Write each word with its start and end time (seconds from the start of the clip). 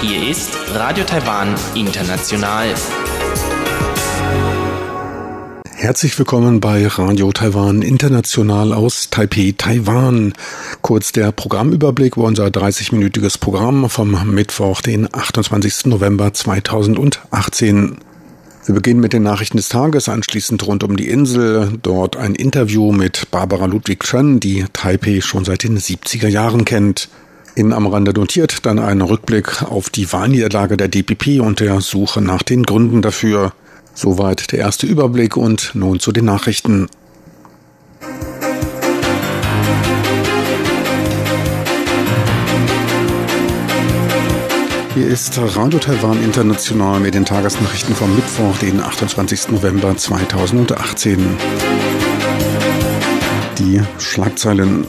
Hier 0.00 0.30
ist 0.30 0.56
Radio 0.72 1.02
Taiwan 1.02 1.56
International. 1.74 2.68
Herzlich 5.74 6.16
willkommen 6.16 6.60
bei 6.60 6.86
Radio 6.86 7.32
Taiwan 7.32 7.82
International 7.82 8.72
aus 8.72 9.10
Taipei, 9.10 9.56
Taiwan. 9.58 10.32
Kurz 10.82 11.10
der 11.10 11.32
Programmüberblick 11.32 12.16
über 12.16 12.26
unser 12.26 12.46
30-minütiges 12.46 13.40
Programm 13.40 13.90
vom 13.90 14.32
Mittwoch, 14.32 14.82
den 14.82 15.12
28. 15.12 15.86
November 15.86 16.32
2018. 16.32 17.98
Wir 18.64 18.76
beginnen 18.76 19.00
mit 19.00 19.12
den 19.12 19.24
Nachrichten 19.24 19.56
des 19.56 19.68
Tages, 19.68 20.08
anschließend 20.08 20.64
rund 20.64 20.84
um 20.84 20.96
die 20.96 21.08
Insel. 21.08 21.72
Dort 21.82 22.16
ein 22.16 22.36
Interview 22.36 22.92
mit 22.92 23.28
Barbara 23.32 23.66
Ludwig 23.66 24.04
Chen, 24.04 24.38
die 24.38 24.64
Taipei 24.72 25.20
schon 25.20 25.44
seit 25.44 25.64
den 25.64 25.78
70er 25.78 26.28
Jahren 26.28 26.64
kennt. 26.64 27.08
In 27.56 27.72
am 27.72 27.88
Rande 27.88 28.12
notiert 28.12 28.64
dann 28.64 28.78
ein 28.78 29.00
Rückblick 29.02 29.64
auf 29.64 29.90
die 29.90 30.12
Wahlniederlage 30.12 30.76
der 30.76 30.86
DPP 30.86 31.40
und 31.40 31.58
der 31.58 31.80
Suche 31.80 32.22
nach 32.22 32.44
den 32.44 32.62
Gründen 32.62 33.02
dafür. 33.02 33.52
Soweit 33.94 34.52
der 34.52 34.60
erste 34.60 34.86
Überblick 34.86 35.36
und 35.36 35.72
nun 35.74 35.98
zu 35.98 36.12
den 36.12 36.26
Nachrichten. 36.26 36.86
Hier 45.02 45.10
ist 45.10 45.36
Radio 45.36 45.80
Taiwan 45.80 46.22
International 46.22 47.00
mit 47.00 47.14
den 47.16 47.24
Tagesnachrichten 47.24 47.92
vom 47.92 48.14
Mittwoch, 48.14 48.56
den 48.58 48.80
28. 48.80 49.48
November 49.48 49.96
2018. 49.96 51.26
Die 53.58 53.82
Schlagzeilen. 53.98 54.86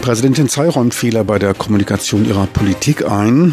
Präsidentin 0.00 0.48
Tsai 0.48 0.70
räumt 0.70 0.94
Fehler 0.94 1.22
bei 1.22 1.38
der 1.38 1.52
Kommunikation 1.52 2.24
ihrer 2.24 2.46
Politik 2.46 3.06
ein. 3.06 3.52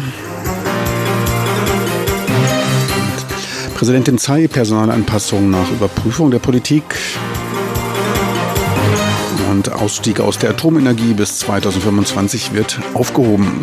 Präsidentin 3.74 4.16
Tsai 4.16 4.48
Personalanpassung 4.48 5.50
nach 5.50 5.70
Überprüfung 5.70 6.30
der 6.30 6.38
Politik 6.38 6.96
und 9.50 9.70
Ausstieg 9.70 10.20
aus 10.20 10.38
der 10.38 10.50
Atomenergie 10.50 11.12
bis 11.12 11.40
2025 11.40 12.54
wird 12.54 12.80
aufgehoben. 12.94 13.62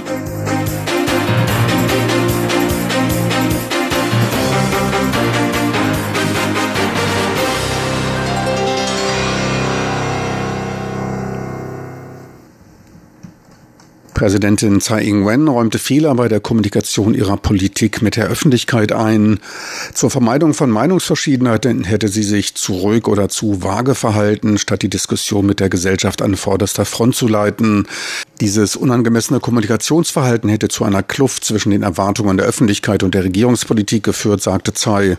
Präsidentin 14.21 14.81
Tsai 14.81 15.01
Ing-wen 15.01 15.47
räumte 15.47 15.79
Fehler 15.79 16.13
bei 16.13 16.27
der 16.27 16.39
Kommunikation 16.39 17.15
ihrer 17.15 17.37
Politik 17.37 18.03
mit 18.03 18.17
der 18.17 18.27
Öffentlichkeit 18.27 18.91
ein. 18.91 19.39
Zur 19.95 20.11
Vermeidung 20.11 20.53
von 20.53 20.69
Meinungsverschiedenheiten 20.69 21.85
hätte 21.85 22.07
sie 22.07 22.21
sich 22.21 22.53
zu 22.53 22.73
ruhig 22.73 23.07
oder 23.07 23.29
zu 23.29 23.63
vage 23.63 23.95
verhalten, 23.95 24.59
statt 24.59 24.83
die 24.83 24.91
Diskussion 24.91 25.47
mit 25.47 25.59
der 25.59 25.69
Gesellschaft 25.69 26.21
an 26.21 26.35
vorderster 26.35 26.85
Front 26.85 27.15
zu 27.15 27.27
leiten. 27.27 27.87
Dieses 28.41 28.75
unangemessene 28.75 29.39
Kommunikationsverhalten 29.39 30.51
hätte 30.51 30.67
zu 30.67 30.83
einer 30.83 31.01
Kluft 31.01 31.43
zwischen 31.43 31.71
den 31.71 31.81
Erwartungen 31.81 32.37
der 32.37 32.45
Öffentlichkeit 32.45 33.01
und 33.01 33.15
der 33.15 33.23
Regierungspolitik 33.23 34.03
geführt, 34.03 34.43
sagte 34.43 34.73
Tsai. 34.73 35.17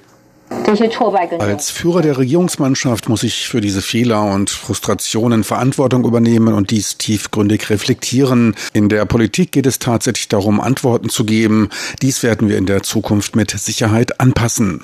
Als 1.39 1.71
Führer 1.71 2.03
der 2.03 2.17
Regierungsmannschaft 2.19 3.09
muss 3.09 3.23
ich 3.23 3.49
für 3.49 3.61
diese 3.61 3.83
Fehler 3.83 4.23
und 4.23 4.51
Frustrationen 4.51 5.45
Verantwortung 5.45 6.05
übernehmen 6.05 6.55
und 6.55 6.71
dies 6.71 6.97
tiefgründig 6.97 7.69
reflektieren. 7.71 8.55
In 8.73 8.89
der 8.89 9.05
Politik 9.05 9.53
geht 9.53 9.67
es 9.67 9.79
tatsächlich 9.79 10.29
darum, 10.29 10.61
Antworten 10.61 11.11
zu 11.11 11.25
geben. 11.25 11.69
Dies 12.01 12.23
werden 12.23 12.49
wir 12.49 12.57
in 12.57 12.67
der 12.67 12.83
Zukunft 12.83 13.37
mit 13.37 13.51
Sicherheit 13.51 14.21
anpassen. 14.21 14.83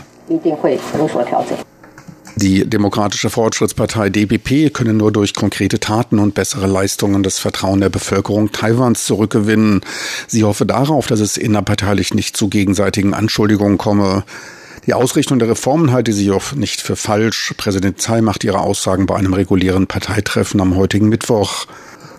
Die 2.37 2.71
Demokratische 2.71 3.31
Fortschrittspartei 3.31 4.11
DPP 4.11 4.73
könne 4.73 4.95
nur 4.95 5.11
durch 5.11 5.35
konkrete 5.35 5.81
Taten 5.81 6.21
und 6.21 6.35
bessere 6.35 6.69
Leistungen 6.69 7.25
das 7.25 7.41
Vertrauen 7.41 7.81
der 7.81 7.89
Bevölkerung 7.89 8.53
Taiwans 8.53 9.05
zurückgewinnen. 9.07 9.81
Sie 10.29 10.45
hoffe 10.45 10.65
darauf, 10.65 11.09
dass 11.09 11.19
es 11.19 11.37
innerparteilich 11.37 12.15
nicht 12.15 12.37
zu 12.37 12.49
gegenseitigen 12.49 13.13
Anschuldigungen 13.13 13.77
komme. 13.77 14.23
Die 14.87 14.95
Ausrichtung 14.95 15.39
der 15.39 15.49
Reformen 15.49 15.93
halte 15.93 16.13
sie 16.13 16.31
auch 16.31 16.53
nicht 16.53 16.81
für 16.81 16.97
falsch. 16.97 17.55
Präsident 17.57 17.99
Tsai 18.01 18.21
macht 18.21 18.45
ihre 18.45 18.61
Aussagen 18.61 19.07
bei 19.07 19.17
einem 19.17 19.35
regulären 19.35 19.87
Parteitreffen 19.87 20.61
am 20.61 20.77
heutigen 20.77 21.09
Mittwoch. 21.09 21.67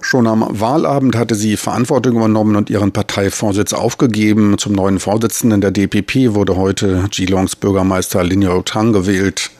Schon 0.01 0.27
am 0.27 0.45
Wahlabend 0.47 1.15
hatte 1.15 1.35
sie 1.35 1.57
Verantwortung 1.57 2.15
übernommen 2.15 2.55
und 2.55 2.69
ihren 2.69 2.91
Parteivorsitz 2.91 3.73
aufgegeben. 3.73 4.57
Zum 4.57 4.73
neuen 4.73 4.99
Vorsitzenden 4.99 5.61
der 5.61 5.71
DPP 5.71 6.33
wurde 6.33 6.55
heute 6.55 7.05
Geelongs 7.11 7.55
Bürgermeister 7.55 8.23
Lin 8.23 8.47
Tang 8.65 8.93
gewählt. 8.93 9.51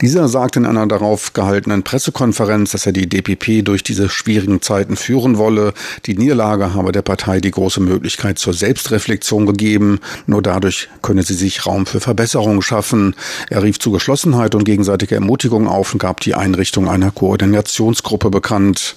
Dieser 0.00 0.28
sagte 0.28 0.60
in 0.60 0.66
einer 0.66 0.86
darauf 0.86 1.32
gehaltenen 1.32 1.82
Pressekonferenz, 1.82 2.70
dass 2.70 2.86
er 2.86 2.92
die 2.92 3.08
DPP 3.08 3.64
durch 3.64 3.82
diese 3.82 4.08
schwierigen 4.08 4.62
Zeiten 4.62 4.96
führen 4.96 5.38
wolle. 5.38 5.74
Die 6.06 6.16
Niederlage 6.16 6.72
habe 6.74 6.92
der 6.92 7.02
Partei 7.02 7.40
die 7.40 7.50
große 7.50 7.80
Möglichkeit 7.80 8.38
zur 8.38 8.54
Selbstreflexion 8.54 9.44
gegeben. 9.44 9.98
Nur 10.26 10.40
dadurch 10.40 10.88
könne 11.02 11.24
sie 11.24 11.34
sich 11.34 11.66
Raum 11.66 11.84
für 11.84 11.98
Verbesserungen 11.98 12.62
schaffen. 12.62 13.16
Er 13.50 13.64
rief 13.64 13.80
zu 13.80 13.90
Geschlossenheit 13.90 14.54
und 14.54 14.62
gegenseitiger 14.62 15.16
Ermutigung 15.16 15.66
auf 15.66 15.92
und 15.92 15.98
gab 15.98 16.20
die 16.20 16.36
Einrichtung 16.36 16.88
einer 16.88 17.10
Koordinationsgruppe 17.10 18.30
bekannt. 18.30 18.94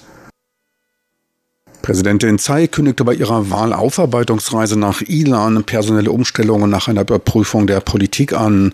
Präsidentin 1.82 2.38
Tsai 2.38 2.68
kündigte 2.68 3.04
bei 3.04 3.12
ihrer 3.12 3.50
Wahlaufarbeitungsreise 3.50 4.78
nach 4.78 5.02
Ilan 5.02 5.64
personelle 5.64 6.12
Umstellungen 6.12 6.70
nach 6.70 6.86
einer 6.86 7.00
Überprüfung 7.00 7.66
der 7.66 7.80
Politik 7.80 8.32
an. 8.32 8.72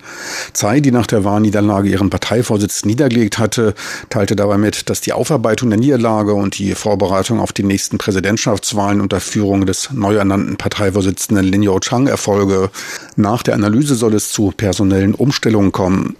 Tsai, 0.52 0.80
die 0.80 0.92
nach 0.92 1.06
der 1.06 1.24
Wahlniederlage 1.24 1.88
ihren 1.88 2.10
Parteivorsitz 2.10 2.84
niedergelegt 2.84 3.38
hatte, 3.38 3.74
teilte 4.10 4.36
dabei 4.36 4.58
mit, 4.58 4.90
dass 4.90 5.00
die 5.00 5.14
Aufarbeitung 5.14 5.70
der 5.70 5.78
Niederlage 5.78 6.34
und 6.34 6.58
die 6.58 6.74
Vorbereitung 6.74 7.40
auf 7.40 7.54
die 7.54 7.62
nächsten 7.64 7.96
Präsidentschaftswahlen 7.96 9.00
unter 9.00 9.20
Führung 9.20 9.64
des 9.64 9.90
neu 9.90 10.16
ernannten 10.16 10.56
Parteivorsitzenden 10.56 11.46
Lin 11.46 11.62
Yo 11.62 11.80
Chang 11.80 12.06
erfolge. 12.06 12.70
Nach 13.16 13.42
der 13.42 13.54
Analyse 13.54 13.94
soll 13.94 14.14
es 14.14 14.30
zu 14.30 14.52
personellen 14.54 15.14
Umstellungen 15.14 15.72
kommen. 15.72 16.16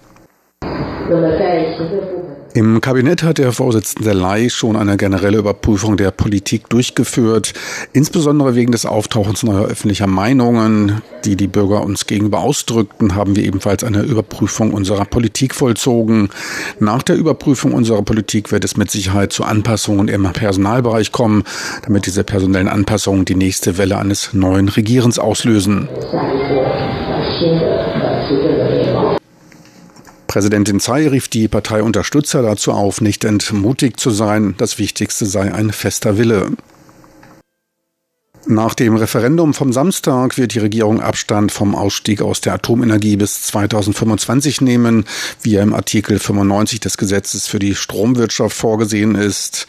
Im 2.55 2.81
Kabinett 2.81 3.21
hat 3.21 3.37
der 3.37 3.51
Vorsitzende 3.51 4.13
Lai 4.13 4.49
schon 4.49 4.75
eine 4.75 4.97
generelle 4.97 5.37
Überprüfung 5.37 5.97
der 5.97 6.09
Politik 6.09 6.67
durchgeführt, 6.69 7.53
insbesondere 7.93 8.55
wegen 8.55 8.71
des 8.71 8.87
Auftauchens 8.87 9.43
neuer 9.43 9.65
öffentlicher 9.65 10.07
Meinungen, 10.07 11.03
die 11.25 11.35
die 11.35 11.47
Bürger 11.47 11.83
uns 11.83 12.07
gegenüber 12.07 12.39
ausdrückten, 12.39 13.13
haben 13.13 13.35
wir 13.35 13.43
ebenfalls 13.43 13.83
eine 13.83 14.01
Überprüfung 14.01 14.73
unserer 14.73 15.05
Politik 15.05 15.53
vollzogen. 15.53 16.29
Nach 16.79 17.03
der 17.03 17.17
Überprüfung 17.17 17.73
unserer 17.73 18.01
Politik 18.01 18.51
wird 18.51 18.65
es 18.65 18.77
mit 18.77 18.89
Sicherheit 18.89 19.31
zu 19.31 19.43
Anpassungen 19.43 20.07
im 20.07 20.23
Personalbereich 20.23 21.11
kommen, 21.11 21.43
damit 21.83 22.07
diese 22.07 22.23
personellen 22.23 22.67
Anpassungen 22.67 23.25
die 23.25 23.35
nächste 23.35 23.77
Welle 23.77 23.99
eines 23.99 24.33
neuen 24.33 24.69
Regierens 24.69 25.19
auslösen. 25.19 25.87
Präsidentin 30.29 30.79
Tsai 30.79 31.07
rief 31.07 31.27
die 31.27 31.47
Parteiunterstützer 31.47 32.43
dazu 32.43 32.71
auf, 32.71 33.01
nicht 33.01 33.25
entmutigt 33.25 33.99
zu 33.99 34.11
sein. 34.11 34.53
Das 34.59 34.77
Wichtigste 34.77 35.25
sei 35.25 35.51
ein 35.51 35.71
fester 35.71 36.19
Wille. 36.19 36.51
Nach 38.51 38.73
dem 38.73 38.95
Referendum 38.95 39.53
vom 39.53 39.71
Samstag 39.71 40.39
wird 40.39 40.55
die 40.55 40.59
Regierung 40.59 41.01
Abstand 41.01 41.51
vom 41.51 41.75
Ausstieg 41.75 42.23
aus 42.23 42.41
der 42.41 42.55
Atomenergie 42.55 43.15
bis 43.15 43.43
2025 43.43 44.61
nehmen, 44.61 45.05
wie 45.43 45.53
er 45.53 45.61
im 45.61 45.75
Artikel 45.75 46.17
95 46.17 46.79
des 46.79 46.97
Gesetzes 46.97 47.45
für 47.45 47.59
die 47.59 47.75
Stromwirtschaft 47.75 48.57
vorgesehen 48.57 49.13
ist. 49.13 49.67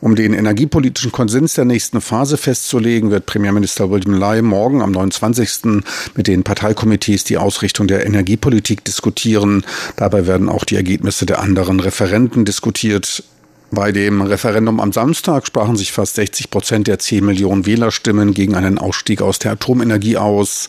Um 0.00 0.16
den 0.16 0.32
energiepolitischen 0.32 1.12
Konsens 1.12 1.52
der 1.52 1.66
nächsten 1.66 2.00
Phase 2.00 2.38
festzulegen, 2.38 3.10
wird 3.10 3.26
Premierminister 3.26 3.90
William 3.90 4.14
Lai 4.14 4.40
morgen 4.40 4.80
am 4.80 4.92
29. 4.92 5.82
mit 6.14 6.26
den 6.26 6.42
Parteikomitees 6.42 7.24
die 7.24 7.36
Ausrichtung 7.36 7.86
der 7.86 8.06
Energiepolitik 8.06 8.82
diskutieren. 8.82 9.62
Dabei 9.96 10.26
werden 10.26 10.48
auch 10.48 10.64
die 10.64 10.76
Ergebnisse 10.76 11.26
der 11.26 11.40
anderen 11.40 11.80
Referenten 11.80 12.46
diskutiert. 12.46 13.24
Bei 13.74 13.90
dem 13.90 14.20
Referendum 14.20 14.80
am 14.80 14.92
Samstag 14.92 15.46
sprachen 15.46 15.76
sich 15.76 15.92
fast 15.92 16.16
60 16.16 16.50
Prozent 16.50 16.88
der 16.88 16.98
10 16.98 17.24
Millionen 17.24 17.64
Wählerstimmen 17.64 18.34
gegen 18.34 18.54
einen 18.54 18.76
Ausstieg 18.76 19.22
aus 19.22 19.38
der 19.38 19.52
Atomenergie 19.52 20.18
aus. 20.18 20.68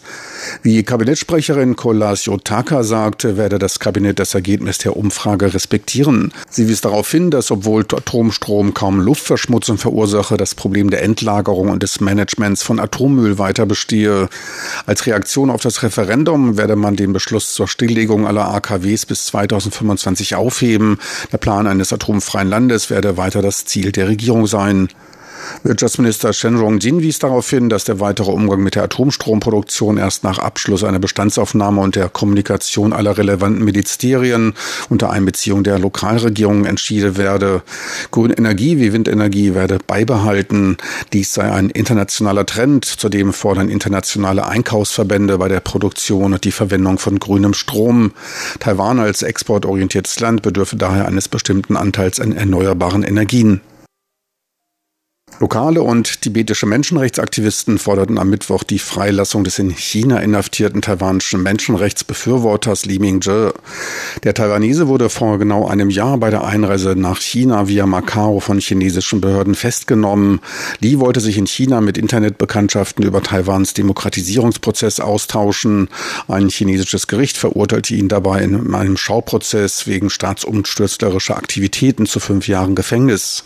Wie 0.61 0.83
Kabinettssprecherin 0.83 1.75
Kolas 1.75 2.23
Yotaka 2.23 2.83
sagte, 2.83 3.35
werde 3.35 3.59
das 3.59 3.79
Kabinett 3.79 4.19
das 4.19 4.33
Ergebnis 4.35 4.77
der 4.77 4.95
Umfrage 4.95 5.53
respektieren. 5.53 6.31
Sie 6.49 6.69
wies 6.69 6.79
darauf 6.79 7.11
hin, 7.11 7.29
dass 7.29 7.51
obwohl 7.51 7.81
Atomstrom 7.81 8.73
kaum 8.73 9.01
Luftverschmutzung 9.01 9.77
verursache, 9.77 10.37
das 10.37 10.55
Problem 10.55 10.89
der 10.89 11.03
Endlagerung 11.03 11.71
und 11.71 11.83
des 11.83 11.99
Managements 11.99 12.63
von 12.63 12.79
Atommüll 12.79 13.37
weiter 13.37 13.65
bestehe. 13.65 14.29
Als 14.85 15.05
Reaktion 15.05 15.49
auf 15.49 15.61
das 15.61 15.83
Referendum 15.83 16.55
werde 16.55 16.77
man 16.77 16.95
den 16.95 17.11
Beschluss 17.11 17.53
zur 17.53 17.67
Stilllegung 17.67 18.25
aller 18.25 18.47
AKWs 18.47 19.05
bis 19.05 19.25
2025 19.25 20.35
aufheben. 20.35 20.99
Der 21.33 21.37
Plan 21.37 21.67
eines 21.67 21.91
atomfreien 21.91 22.47
Landes 22.47 22.92
werde 22.93 23.17
weiter 23.17 23.41
das 23.41 23.65
Ziel 23.65 23.91
der 23.91 24.07
Regierung 24.07 24.45
sein. 24.45 24.87
Wirtschaftsminister 25.63 26.33
Shen 26.33 26.57
Rongjin 26.57 27.01
wies 27.01 27.19
darauf 27.19 27.49
hin, 27.49 27.69
dass 27.69 27.85
der 27.85 27.99
weitere 27.99 28.31
Umgang 28.31 28.61
mit 28.61 28.75
der 28.75 28.83
Atomstromproduktion 28.83 29.97
erst 29.97 30.23
nach 30.23 30.39
Abschluss 30.39 30.83
einer 30.83 30.99
Bestandsaufnahme 30.99 31.81
und 31.81 31.95
der 31.95 32.09
Kommunikation 32.09 32.93
aller 32.93 33.17
relevanten 33.17 33.63
Ministerien 33.63 34.53
unter 34.89 35.09
Einbeziehung 35.09 35.63
der 35.63 35.79
Lokalregierungen 35.79 36.65
entschieden 36.65 37.17
werde. 37.17 37.61
Grüne 38.11 38.37
Energie 38.37 38.79
wie 38.79 38.93
Windenergie 38.93 39.53
werde 39.53 39.79
beibehalten. 39.85 40.77
Dies 41.13 41.33
sei 41.33 41.51
ein 41.51 41.69
internationaler 41.69 42.45
Trend. 42.45 42.85
Zudem 42.85 43.33
fordern 43.33 43.69
internationale 43.69 44.47
Einkaufsverbände 44.47 45.37
bei 45.37 45.47
der 45.47 45.59
Produktion 45.59 46.33
und 46.33 46.43
die 46.43 46.51
Verwendung 46.51 46.97
von 46.97 47.19
grünem 47.19 47.53
Strom. 47.53 48.11
Taiwan 48.59 48.99
als 48.99 49.21
exportorientiertes 49.21 50.19
Land 50.19 50.41
bedürfe 50.41 50.75
daher 50.75 51.07
eines 51.07 51.27
bestimmten 51.27 51.77
Anteils 51.77 52.19
an 52.19 52.31
erneuerbaren 52.31 53.03
Energien. 53.03 53.61
Lokale 55.43 55.81
und 55.81 56.21
tibetische 56.21 56.65
Menschenrechtsaktivisten 56.65 57.77
forderten 57.77 58.17
am 58.17 58.29
Mittwoch 58.29 58.63
die 58.63 58.79
Freilassung 58.79 59.43
des 59.43 59.59
in 59.59 59.71
China 59.71 60.19
inhaftierten 60.19 60.81
taiwanischen 60.81 61.43
Menschenrechtsbefürworters 61.43 62.85
Li 62.85 62.97
Mingzhe. 62.97 63.53
Der 64.23 64.33
Taiwanese 64.33 64.87
wurde 64.87 65.09
vor 65.09 65.39
genau 65.39 65.67
einem 65.67 65.89
Jahr 65.89 66.17
bei 66.17 66.29
der 66.29 66.45
Einreise 66.45 66.95
nach 66.95 67.19
China 67.19 67.67
via 67.67 67.85
Macau 67.85 68.39
von 68.39 68.59
chinesischen 68.59 69.19
Behörden 69.19 69.53
festgenommen. 69.53 70.39
Li 70.79 71.01
wollte 71.01 71.19
sich 71.19 71.37
in 71.37 71.45
China 71.45 71.81
mit 71.81 71.97
Internetbekanntschaften 71.97 73.03
über 73.03 73.21
Taiwans 73.21 73.73
Demokratisierungsprozess 73.73 75.01
austauschen. 75.01 75.89
Ein 76.29 76.47
chinesisches 76.47 77.07
Gericht 77.07 77.35
verurteilte 77.35 77.95
ihn 77.95 78.07
dabei 78.07 78.43
in 78.43 78.73
einem 78.73 78.95
Schauprozess 78.95 79.87
wegen 79.87 80.09
staatsumstürzlerischer 80.09 81.35
Aktivitäten 81.35 82.05
zu 82.05 82.21
fünf 82.21 82.47
Jahren 82.47 82.75
Gefängnis. 82.75 83.43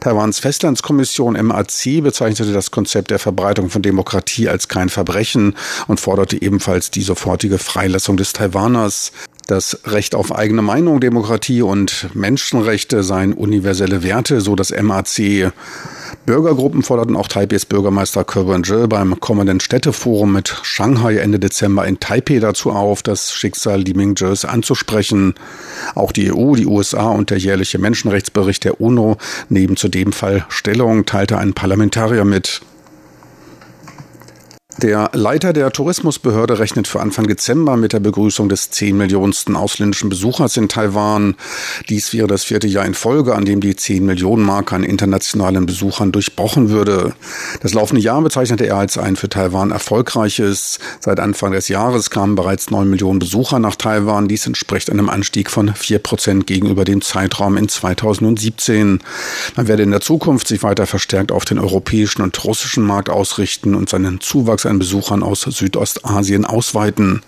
Taiwans 0.00 0.38
Festlandskommission 0.38 1.34
MAC 1.34 2.02
bezeichnete 2.02 2.52
das 2.52 2.70
Konzept 2.70 3.10
der 3.10 3.18
Verbreitung 3.18 3.68
von 3.68 3.82
Demokratie 3.82 4.48
als 4.48 4.68
kein 4.68 4.88
Verbrechen 4.88 5.56
und 5.88 6.00
forderte 6.00 6.40
ebenfalls 6.40 6.90
die 6.90 7.02
sofortige 7.02 7.58
Freilassung 7.58 8.16
des 8.16 8.32
Taiwaners. 8.32 9.12
Das 9.50 9.80
Recht 9.84 10.14
auf 10.14 10.32
eigene 10.32 10.62
Meinung, 10.62 11.00
Demokratie 11.00 11.62
und 11.62 12.14
Menschenrechte 12.14 13.02
seien 13.02 13.32
universelle 13.32 14.04
Werte, 14.04 14.40
so 14.40 14.54
das 14.54 14.70
MAC. 14.70 15.50
Bürgergruppen 16.24 16.84
forderten 16.84 17.16
auch 17.16 17.26
Taipehs 17.26 17.66
Bürgermeister 17.66 18.22
Kerwin 18.22 18.62
Zhe 18.62 18.86
beim 18.86 19.18
kommenden 19.18 19.58
Städteforum 19.58 20.34
mit 20.34 20.56
Shanghai 20.62 21.16
Ende 21.16 21.40
Dezember 21.40 21.84
in 21.84 21.98
Taipei 21.98 22.38
dazu 22.38 22.70
auf, 22.70 23.02
das 23.02 23.32
Schicksal 23.32 23.80
Li 23.80 23.92
Mingzhes 23.92 24.44
anzusprechen. 24.44 25.34
Auch 25.96 26.12
die 26.12 26.32
EU, 26.32 26.54
die 26.54 26.66
USA 26.66 27.08
und 27.08 27.30
der 27.30 27.38
jährliche 27.38 27.80
Menschenrechtsbericht 27.80 28.62
der 28.62 28.80
UNO 28.80 29.16
nehmen 29.48 29.76
zu 29.76 29.88
dem 29.88 30.12
Fall 30.12 30.46
Stellung, 30.48 31.06
teilte 31.06 31.38
ein 31.38 31.54
Parlamentarier 31.54 32.24
mit. 32.24 32.60
Der 34.78 35.10
Leiter 35.12 35.52
der 35.52 35.72
Tourismusbehörde 35.72 36.58
rechnet 36.58 36.86
für 36.86 37.00
Anfang 37.00 37.26
Dezember 37.26 37.76
mit 37.76 37.92
der 37.92 38.00
Begrüßung 38.00 38.48
des 38.48 38.70
10 38.70 38.96
Millionensten 38.96 39.56
ausländischen 39.56 40.08
Besuchers 40.08 40.56
in 40.56 40.68
Taiwan. 40.68 41.34
Dies 41.88 42.12
wäre 42.12 42.28
das 42.28 42.44
vierte 42.44 42.68
Jahr 42.68 42.86
in 42.86 42.94
Folge, 42.94 43.34
an 43.34 43.44
dem 43.44 43.60
die 43.60 43.74
10 43.74 44.06
Millionen 44.06 44.44
Marke 44.44 44.76
an 44.76 44.84
internationalen 44.84 45.66
Besuchern 45.66 46.12
durchbrochen 46.12 46.70
würde. 46.70 47.14
Das 47.62 47.74
laufende 47.74 48.00
Jahr 48.00 48.22
bezeichnete 48.22 48.64
er 48.66 48.76
als 48.76 48.96
ein 48.96 49.16
für 49.16 49.28
Taiwan 49.28 49.72
erfolgreiches. 49.72 50.78
Seit 51.00 51.18
Anfang 51.18 51.52
des 51.52 51.68
Jahres 51.68 52.08
kamen 52.08 52.36
bereits 52.36 52.70
9 52.70 52.88
Millionen 52.88 53.18
Besucher 53.18 53.58
nach 53.58 53.74
Taiwan. 53.74 54.28
Dies 54.28 54.46
entspricht 54.46 54.88
einem 54.88 55.10
Anstieg 55.10 55.50
von 55.50 55.74
4 55.74 55.98
Prozent 55.98 56.46
gegenüber 56.46 56.84
dem 56.84 57.02
Zeitraum 57.02 57.56
in 57.56 57.68
2017. 57.68 59.00
Man 59.56 59.68
werde 59.68 59.82
in 59.82 59.90
der 59.90 60.00
Zukunft 60.00 60.46
sich 60.46 60.62
weiter 60.62 60.86
verstärkt 60.86 61.32
auf 61.32 61.44
den 61.44 61.58
europäischen 61.58 62.22
und 62.22 62.42
russischen 62.44 62.84
Markt 62.84 63.10
ausrichten 63.10 63.74
und 63.74 63.88
seinen 63.88 64.20
Zuwachs 64.20 64.59
an 64.66 64.78
Besuchern 64.78 65.22
aus 65.22 65.42
Südostasien 65.42 66.44
ausweiten. 66.44 67.22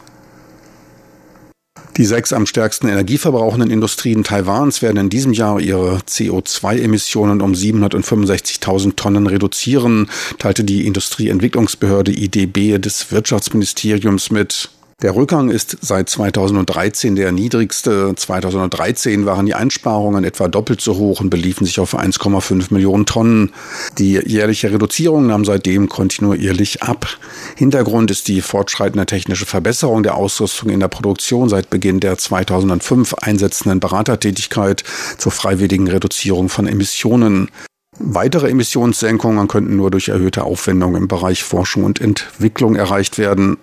Die 1.99 2.07
sechs 2.07 2.33
am 2.33 2.47
stärksten 2.47 2.89
energieverbrauchenden 2.89 3.71
Industrien 3.71 4.25
Taiwans 4.25 4.81
werden 4.81 4.97
in 4.97 5.11
diesem 5.11 5.35
Jahr 5.35 5.61
ihre 5.61 5.99
CO2-Emissionen 5.99 7.43
um 7.43 7.53
765.000 7.53 8.97
Tonnen 8.97 9.27
reduzieren, 9.27 10.09
teilte 10.39 10.65
die 10.65 10.87
Industrieentwicklungsbehörde 10.87 12.13
IDB 12.13 12.79
des 12.79 13.13
Wirtschaftsministeriums 13.13 14.31
mit. 14.31 14.71
Der 15.03 15.17
Rückgang 15.17 15.51
ist 15.51 15.79
seit 15.81 16.09
2013 16.09 17.17
der 17.17 17.33
niedrigste. 17.33 18.15
2013 18.15 19.27
waren 19.27 19.47
die 19.47 19.55
Einsparungen 19.55 20.23
etwa 20.23 20.47
doppelt 20.47 20.81
so 20.81 20.97
hoch 20.97 21.21
und 21.21 21.29
beliefen 21.29 21.67
sich 21.67 21.81
auf 21.81 21.99
1,5 21.99 22.73
Millionen 22.73 23.05
Tonnen. 23.05 23.53
Die 23.99 24.13
jährliche 24.13 24.71
Reduzierung 24.71 25.27
nahm 25.27 25.45
seitdem 25.45 25.89
kontinuierlich 25.89 26.85
ab. 26.85 27.09
Hintergrund 27.57 28.13
ist 28.13 28.29
die 28.29 28.41
fortschreitende 28.41 29.05
technische 29.05 29.45
Verbesserung 29.45 30.05
der 30.05 30.15
Ausrüstung 30.15 30.71
in 30.71 30.79
der 30.79 30.87
Produktion 30.87 31.49
seit 31.49 31.69
Beginn 31.69 31.99
der 31.99 32.17
2005 32.17 33.15
einsetzenden 33.15 33.81
Beratertätigkeit 33.81 34.85
zur 35.19 35.33
freiwilligen 35.33 35.89
Reduzierung 35.89 36.49
von 36.49 36.69
Emissionen. 36.69 37.51
Weitere 37.99 38.51
Emissionssenkungen 38.51 39.49
könnten 39.49 39.75
nur 39.75 39.91
durch 39.91 40.09
erhöhte 40.09 40.45
Aufwendungen 40.45 41.03
im 41.03 41.09
Bereich 41.09 41.43
Forschung 41.43 41.83
und 41.83 42.01
Entwicklung 42.01 42.77
erreicht 42.77 43.19
werden. 43.19 43.59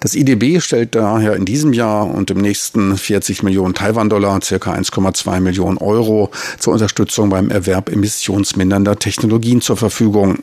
Das 0.00 0.14
IDB 0.14 0.60
stellt 0.60 0.94
daher 0.94 1.36
in 1.36 1.44
diesem 1.44 1.72
Jahr 1.72 2.06
und 2.06 2.30
im 2.30 2.38
nächsten 2.38 2.96
40 2.96 3.42
Millionen 3.42 3.74
Taiwan-Dollar, 3.74 4.40
circa 4.42 4.72
1,2 4.72 5.40
Millionen 5.40 5.78
Euro, 5.78 6.30
zur 6.58 6.72
Unterstützung 6.72 7.30
beim 7.30 7.50
Erwerb 7.50 7.90
emissionsmindernder 7.90 8.98
Technologien 8.98 9.60
zur 9.60 9.76
Verfügung. 9.76 10.38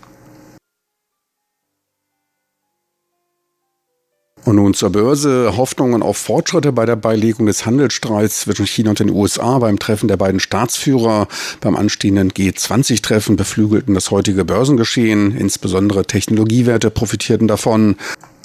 Und 4.47 4.55
nun 4.55 4.73
zur 4.73 4.91
Börse. 4.91 5.57
Hoffnungen 5.57 6.01
auf 6.01 6.15
Fortschritte 6.15 6.71
bei 6.71 6.85
der 6.85 6.95
Beilegung 6.95 7.47
des 7.47 7.65
Handelsstreits 7.65 8.39
zwischen 8.39 8.65
China 8.65 8.91
und 8.91 8.99
den 9.01 9.09
USA 9.09 9.59
beim 9.59 9.77
Treffen 9.77 10.07
der 10.07 10.15
beiden 10.15 10.39
Staatsführer 10.39 11.27
beim 11.59 11.75
anstehenden 11.75 12.31
G20-Treffen 12.31 13.35
beflügelten 13.35 13.93
das 13.93 14.09
heutige 14.09 14.45
Börsengeschehen. 14.45 15.35
Insbesondere 15.35 16.05
Technologiewerte 16.05 16.89
profitierten 16.91 17.49
davon. 17.49 17.97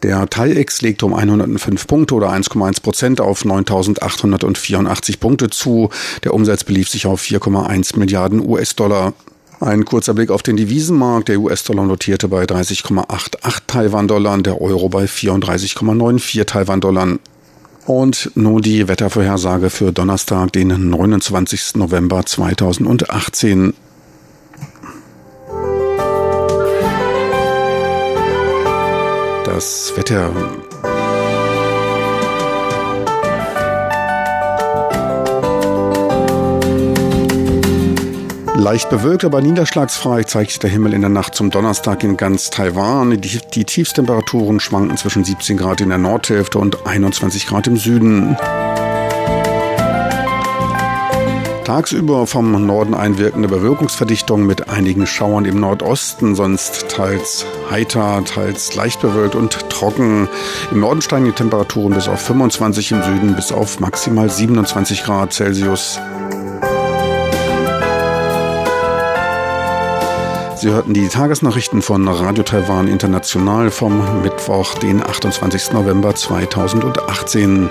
Der 0.02 0.28
TAIEX 0.28 0.82
legte 0.82 1.06
um 1.06 1.14
105 1.14 1.86
Punkte 1.86 2.14
oder 2.14 2.30
1,1 2.32 2.82
Prozent 2.82 3.20
auf 3.20 3.44
9.884 3.44 5.20
Punkte 5.20 5.48
zu. 5.48 5.90
Der 6.24 6.34
Umsatz 6.34 6.64
belief 6.64 6.88
sich 6.88 7.06
auf 7.06 7.22
4,1 7.22 7.98
Milliarden 7.98 8.44
US-Dollar. 8.44 9.12
Ein 9.60 9.84
kurzer 9.84 10.14
Blick 10.14 10.30
auf 10.32 10.42
den 10.42 10.56
Devisenmarkt. 10.56 11.28
Der 11.28 11.38
US-Dollar 11.38 11.84
notierte 11.84 12.26
bei 12.26 12.44
30,88 12.44 13.58
Taiwan-Dollar, 13.68 14.38
der 14.38 14.60
Euro 14.60 14.88
bei 14.88 15.04
34,94 15.04 16.46
Taiwan-Dollar. 16.46 17.18
Und 17.86 18.30
nun 18.34 18.60
die 18.60 18.88
Wettervorhersage 18.88 19.70
für 19.70 19.92
Donnerstag, 19.92 20.52
den 20.52 20.90
29. 20.90 21.76
November 21.76 22.26
2018. 22.26 23.74
das 29.52 29.92
Wetter. 29.96 30.32
Leicht 38.56 38.88
bewölkt, 38.88 39.24
aber 39.24 39.42
niederschlagsfrei 39.42 40.22
zeigt 40.22 40.52
sich 40.52 40.58
der 40.60 40.70
Himmel 40.70 40.94
in 40.94 41.02
der 41.02 41.10
Nacht 41.10 41.34
zum 41.34 41.50
Donnerstag 41.50 42.02
in 42.02 42.16
ganz 42.16 42.48
Taiwan. 42.48 43.20
Die, 43.20 43.40
die 43.52 43.64
Tiefstemperaturen 43.64 44.60
schwanken 44.60 44.96
zwischen 44.96 45.24
17 45.24 45.58
Grad 45.58 45.82
in 45.82 45.90
der 45.90 45.98
Nordhälfte 45.98 46.58
und 46.58 46.86
21 46.86 47.46
Grad 47.46 47.66
im 47.66 47.76
Süden. 47.76 48.36
Tagsüber 51.72 52.26
vom 52.26 52.66
Norden 52.66 52.92
einwirkende 52.92 53.48
Bewölkungsverdichtung 53.48 54.44
mit 54.44 54.68
einigen 54.68 55.06
Schauern 55.06 55.46
im 55.46 55.58
Nordosten, 55.58 56.34
sonst 56.34 56.90
teils 56.90 57.46
heiter, 57.70 58.22
teils 58.26 58.74
leicht 58.74 59.00
bewölkt 59.00 59.34
und 59.34 59.70
trocken. 59.70 60.28
Im 60.70 60.80
Norden 60.80 61.00
steigen 61.00 61.24
die 61.24 61.32
Temperaturen 61.32 61.94
bis 61.94 62.08
auf 62.08 62.20
25, 62.20 62.92
im 62.92 63.02
Süden 63.02 63.34
bis 63.36 63.52
auf 63.52 63.80
maximal 63.80 64.28
27 64.28 65.02
Grad 65.02 65.32
Celsius. 65.32 65.98
Sie 70.56 70.68
hörten 70.68 70.92
die 70.92 71.08
Tagesnachrichten 71.08 71.80
von 71.80 72.06
Radio 72.06 72.42
Taiwan 72.42 72.86
International 72.86 73.70
vom 73.70 74.20
Mittwoch, 74.20 74.74
den 74.74 75.02
28. 75.02 75.72
November 75.72 76.14
2018. 76.14 77.70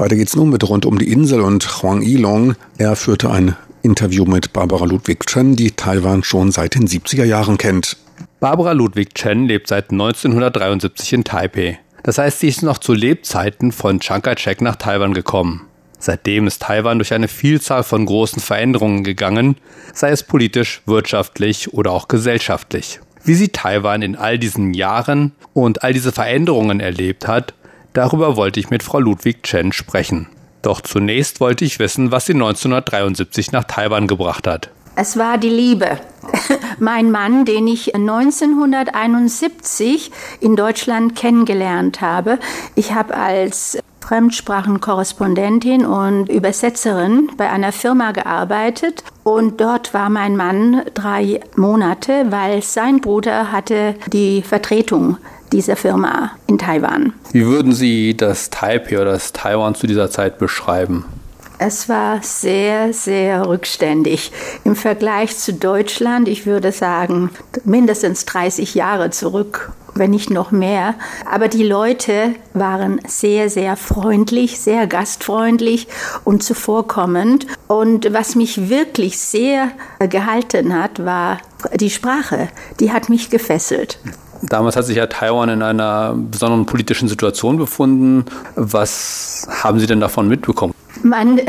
Weiter 0.00 0.16
geht's 0.16 0.34
nun 0.34 0.48
mit 0.48 0.66
rund 0.66 0.86
um 0.86 0.98
die 0.98 1.12
Insel 1.12 1.42
und 1.42 1.82
Huang 1.82 2.00
Yilong. 2.00 2.54
Er 2.78 2.96
führte 2.96 3.30
ein 3.30 3.54
Interview 3.82 4.24
mit 4.24 4.54
Barbara 4.54 4.86
Ludwig 4.86 5.26
Chen, 5.26 5.56
die 5.56 5.72
Taiwan 5.72 6.24
schon 6.24 6.52
seit 6.52 6.74
den 6.74 6.88
70er 6.88 7.24
Jahren 7.24 7.58
kennt. 7.58 7.98
Barbara 8.40 8.72
Ludwig 8.72 9.14
Chen 9.14 9.46
lebt 9.46 9.68
seit 9.68 9.90
1973 9.90 11.12
in 11.12 11.24
Taipei. 11.24 11.80
Das 12.02 12.16
heißt, 12.16 12.40
sie 12.40 12.48
ist 12.48 12.62
noch 12.62 12.78
zu 12.78 12.94
Lebzeiten 12.94 13.72
von 13.72 14.00
Chiang 14.00 14.22
Kai-shek 14.22 14.62
nach 14.62 14.76
Taiwan 14.76 15.12
gekommen. 15.12 15.66
Seitdem 15.98 16.46
ist 16.46 16.62
Taiwan 16.62 16.98
durch 16.98 17.12
eine 17.12 17.28
Vielzahl 17.28 17.82
von 17.82 18.06
großen 18.06 18.40
Veränderungen 18.40 19.04
gegangen, 19.04 19.56
sei 19.92 20.12
es 20.12 20.22
politisch, 20.22 20.80
wirtschaftlich 20.86 21.74
oder 21.74 21.92
auch 21.92 22.08
gesellschaftlich. 22.08 23.00
Wie 23.22 23.34
sie 23.34 23.48
Taiwan 23.48 24.00
in 24.00 24.16
all 24.16 24.38
diesen 24.38 24.72
Jahren 24.72 25.32
und 25.52 25.84
all 25.84 25.92
diese 25.92 26.10
Veränderungen 26.10 26.80
erlebt 26.80 27.28
hat, 27.28 27.52
darüber 27.92 28.36
wollte 28.36 28.60
ich 28.60 28.70
mit 28.70 28.82
Frau 28.82 29.00
Ludwig 29.00 29.42
Chen 29.42 29.72
sprechen. 29.72 30.28
Doch 30.62 30.80
zunächst 30.80 31.40
wollte 31.40 31.64
ich 31.64 31.78
wissen, 31.78 32.10
was 32.12 32.26
sie 32.26 32.34
1973 32.34 33.52
nach 33.52 33.64
Taiwan 33.64 34.06
gebracht 34.06 34.46
hat. 34.46 34.68
Es 34.96 35.16
war 35.16 35.38
die 35.38 35.48
Liebe. 35.48 35.98
Mein 36.78 37.10
Mann, 37.10 37.46
den 37.46 37.66
ich 37.66 37.94
1971 37.94 40.10
in 40.40 40.56
Deutschland 40.56 41.16
kennengelernt 41.16 42.02
habe. 42.02 42.38
Ich 42.74 42.92
habe 42.92 43.16
als 43.16 43.78
Fremdsprachenkorrespondentin 44.00 45.86
und 45.86 46.28
Übersetzerin 46.28 47.30
bei 47.36 47.48
einer 47.48 47.70
Firma 47.70 48.10
gearbeitet 48.10 49.04
und 49.22 49.60
dort 49.60 49.94
war 49.94 50.10
mein 50.10 50.36
Mann 50.36 50.82
drei 50.94 51.38
Monate, 51.54 52.26
weil 52.30 52.60
sein 52.62 53.00
Bruder 53.00 53.52
hatte 53.52 53.94
die 54.12 54.42
Vertretung 54.42 55.18
dieser 55.52 55.76
Firma 55.76 56.32
in 56.46 56.58
Taiwan. 56.58 57.12
Wie 57.32 57.46
würden 57.46 57.72
Sie 57.72 58.16
das 58.16 58.50
Taipei 58.50 59.00
oder 59.00 59.12
das 59.12 59.32
Taiwan 59.32 59.74
zu 59.74 59.86
dieser 59.86 60.10
Zeit 60.10 60.38
beschreiben? 60.38 61.04
Es 61.62 61.90
war 61.90 62.22
sehr, 62.22 62.94
sehr 62.94 63.46
rückständig. 63.46 64.32
Im 64.64 64.74
Vergleich 64.74 65.36
zu 65.36 65.52
Deutschland, 65.52 66.26
ich 66.26 66.46
würde 66.46 66.72
sagen, 66.72 67.28
mindestens 67.64 68.24
30 68.24 68.74
Jahre 68.74 69.10
zurück, 69.10 69.70
wenn 69.94 70.10
nicht 70.10 70.30
noch 70.30 70.52
mehr. 70.52 70.94
Aber 71.30 71.48
die 71.48 71.62
Leute 71.62 72.34
waren 72.54 72.98
sehr, 73.06 73.50
sehr 73.50 73.76
freundlich, 73.76 74.58
sehr 74.58 74.86
gastfreundlich 74.86 75.86
und 76.24 76.42
zuvorkommend. 76.42 77.46
Und 77.66 78.10
was 78.10 78.36
mich 78.36 78.70
wirklich 78.70 79.18
sehr 79.18 79.70
gehalten 79.98 80.74
hat, 80.74 81.04
war 81.04 81.38
die 81.74 81.90
Sprache. 81.90 82.48
Die 82.80 82.90
hat 82.90 83.10
mich 83.10 83.28
gefesselt. 83.28 83.98
Damals 84.50 84.74
hat 84.74 84.84
sich 84.84 84.96
ja 84.96 85.06
Taiwan 85.06 85.48
in 85.48 85.62
einer 85.62 86.12
besonderen 86.16 86.66
politischen 86.66 87.08
Situation 87.08 87.56
befunden. 87.56 88.24
Was 88.56 89.46
haben 89.48 89.78
Sie 89.78 89.86
denn 89.86 90.00
davon 90.00 90.26
mitbekommen? 90.26 90.74
Man 91.04 91.38
äh, 91.38 91.46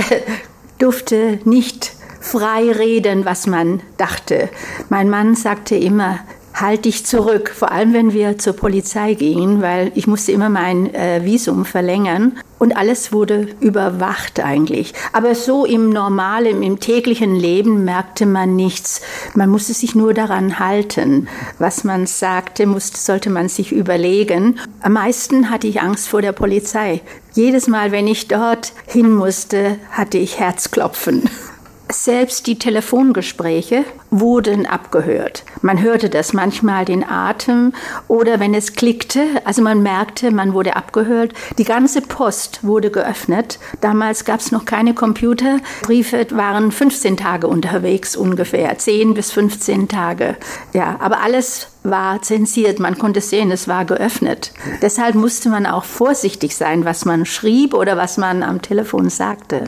durfte 0.78 1.40
nicht 1.44 1.94
frei 2.20 2.72
reden, 2.72 3.26
was 3.26 3.48
man 3.48 3.82
dachte. 3.98 4.50
Mein 4.90 5.10
Mann 5.10 5.36
sagte 5.36 5.76
immer, 5.76 6.20
halt 6.62 6.86
dich 6.86 7.06
zurück, 7.06 7.52
vor 7.56 7.72
allem 7.72 7.94
wenn 7.94 8.14
wir 8.14 8.38
zur 8.38 8.54
Polizei 8.54 9.14
gingen, 9.14 9.62
weil 9.62 9.92
ich 9.96 10.08
musste 10.08 10.32
immer 10.32 10.50
mein 10.50 10.94
äh, 10.94 11.24
Visum 11.24 11.66
verlängern 11.66 12.34
und 12.62 12.78
alles 12.78 13.12
wurde 13.12 13.48
überwacht 13.60 14.40
eigentlich. 14.40 14.94
Aber 15.14 15.34
so 15.34 15.66
im 15.66 15.90
normalen, 15.90 16.62
im 16.62 16.80
täglichen 16.80 17.36
Leben 17.36 17.84
merkte 17.84 18.28
man 18.28 18.56
nichts. 18.56 19.02
Man 19.34 19.50
musste 19.50 19.74
sich 19.74 19.96
nur 19.96 20.14
daran 20.14 20.60
halten. 20.60 21.28
Was 21.58 21.84
man 21.84 22.06
sagte, 22.06 22.68
musste, 22.68 23.00
sollte 23.00 23.32
man 23.32 23.50
sich 23.50 23.72
überlegen. 23.72 24.60
Am 24.82 24.94
meisten 24.94 25.50
hatte 25.50 25.66
ich 25.68 25.82
Angst 25.82 26.08
vor 26.08 26.22
der 26.22 26.34
Polizei. 26.34 27.02
Jedes 27.34 27.68
Mal, 27.68 27.92
wenn 27.92 28.08
ich 28.08 28.28
dort 28.28 28.74
hin 28.86 29.12
musste, 29.12 29.78
hatte 29.90 30.20
ich 30.20 30.40
Herzklopfen. 30.40 31.24
Selbst 31.92 32.48
die 32.48 32.58
Telefongespräche 32.58 33.84
wurden 34.12 34.66
abgehört. 34.66 35.44
Man 35.62 35.82
hörte 35.82 36.10
das 36.10 36.32
manchmal 36.32 36.86
den 36.86 37.04
Atem 37.04 37.74
oder 38.08 38.40
wenn 38.40 38.54
es 38.54 38.74
klickte, 38.74 39.26
also 39.44 39.62
man 39.62 39.84
merkte, 39.84 40.32
man 40.32 40.54
wurde 40.54 40.76
abgehört. 40.78 41.34
Die 41.58 41.66
ganze 41.66 42.02
Post 42.02 42.64
wurde 42.64 42.92
geöffnet. 42.92 43.60
Damals 43.82 44.24
gab 44.24 44.40
es 44.40 44.52
noch 44.52 44.64
keine 44.64 44.94
Computer. 44.94 45.58
Briefe 45.82 46.26
waren 46.32 46.72
15 46.72 47.18
Tage 47.18 47.48
unterwegs 47.48 48.16
ungefähr, 48.16 48.78
10 48.78 49.14
bis 49.14 49.32
15 49.32 49.90
Tage. 49.90 50.38
Ja, 50.74 50.96
aber 51.00 51.22
alles 51.22 51.68
war 51.84 52.22
zensiert. 52.22 52.80
Man 52.80 52.98
konnte 52.98 53.22
sehen, 53.22 53.52
es 53.52 53.68
war 53.68 53.86
geöffnet. 53.86 54.54
Deshalb 54.82 55.16
musste 55.16 55.50
man 55.50 55.66
auch 55.66 55.84
vorsichtig 55.84 56.56
sein, 56.56 56.86
was 56.86 57.06
man 57.06 57.26
schrieb 57.26 57.74
oder 57.74 57.98
was 57.98 58.18
man 58.18 58.44
am 58.44 58.62
Telefon 58.62 59.10
sagte. 59.10 59.66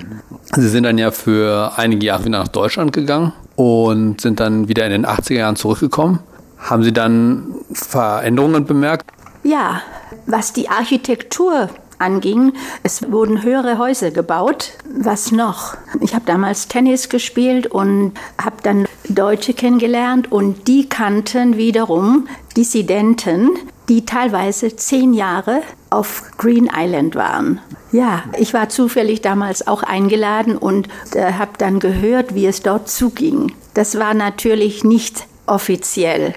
Sie 0.55 0.69
sind 0.69 0.83
dann 0.83 0.97
ja 0.97 1.11
für 1.11 1.73
einige 1.77 2.05
Jahre 2.05 2.25
wieder 2.25 2.39
nach 2.39 2.47
Deutschland 2.47 2.93
gegangen 2.93 3.33
und 3.55 4.21
sind 4.21 4.39
dann 4.39 4.67
wieder 4.67 4.85
in 4.85 4.91
den 4.91 5.05
80er 5.05 5.33
Jahren 5.33 5.55
zurückgekommen. 5.55 6.19
Haben 6.57 6.83
Sie 6.83 6.93
dann 6.93 7.55
Veränderungen 7.73 8.65
bemerkt? 8.65 9.09
Ja, 9.43 9.81
was 10.25 10.53
die 10.53 10.69
Architektur 10.69 11.69
anging. 11.99 12.53
Es 12.83 13.11
wurden 13.11 13.43
höhere 13.43 13.77
Häuser 13.77 14.11
gebaut. 14.11 14.71
Was 14.93 15.31
noch? 15.31 15.75
Ich 16.01 16.13
habe 16.13 16.25
damals 16.25 16.67
Tennis 16.67 17.09
gespielt 17.09 17.67
und 17.67 18.13
habe 18.41 18.57
dann 18.61 18.85
Deutsche 19.09 19.53
kennengelernt 19.53 20.31
und 20.31 20.67
die 20.67 20.89
kannten 20.89 21.57
wiederum 21.57 22.27
Dissidenten, 22.57 23.51
die 23.89 24.05
teilweise 24.05 24.75
zehn 24.75 25.13
Jahre 25.13 25.61
auf 25.89 26.23
Green 26.37 26.69
Island 26.73 27.15
waren. 27.15 27.59
Ja, 27.91 28.23
ich 28.37 28.53
war 28.53 28.69
zufällig 28.69 29.21
damals 29.21 29.67
auch 29.67 29.83
eingeladen 29.83 30.57
und 30.57 30.87
äh, 31.13 31.33
habe 31.33 31.51
dann 31.57 31.79
gehört, 31.79 32.33
wie 32.33 32.47
es 32.47 32.61
dort 32.61 32.89
zuging. 32.89 33.51
Das 33.73 33.99
war 33.99 34.13
natürlich 34.13 34.83
nicht 34.83 35.27
offiziell. 35.45 36.33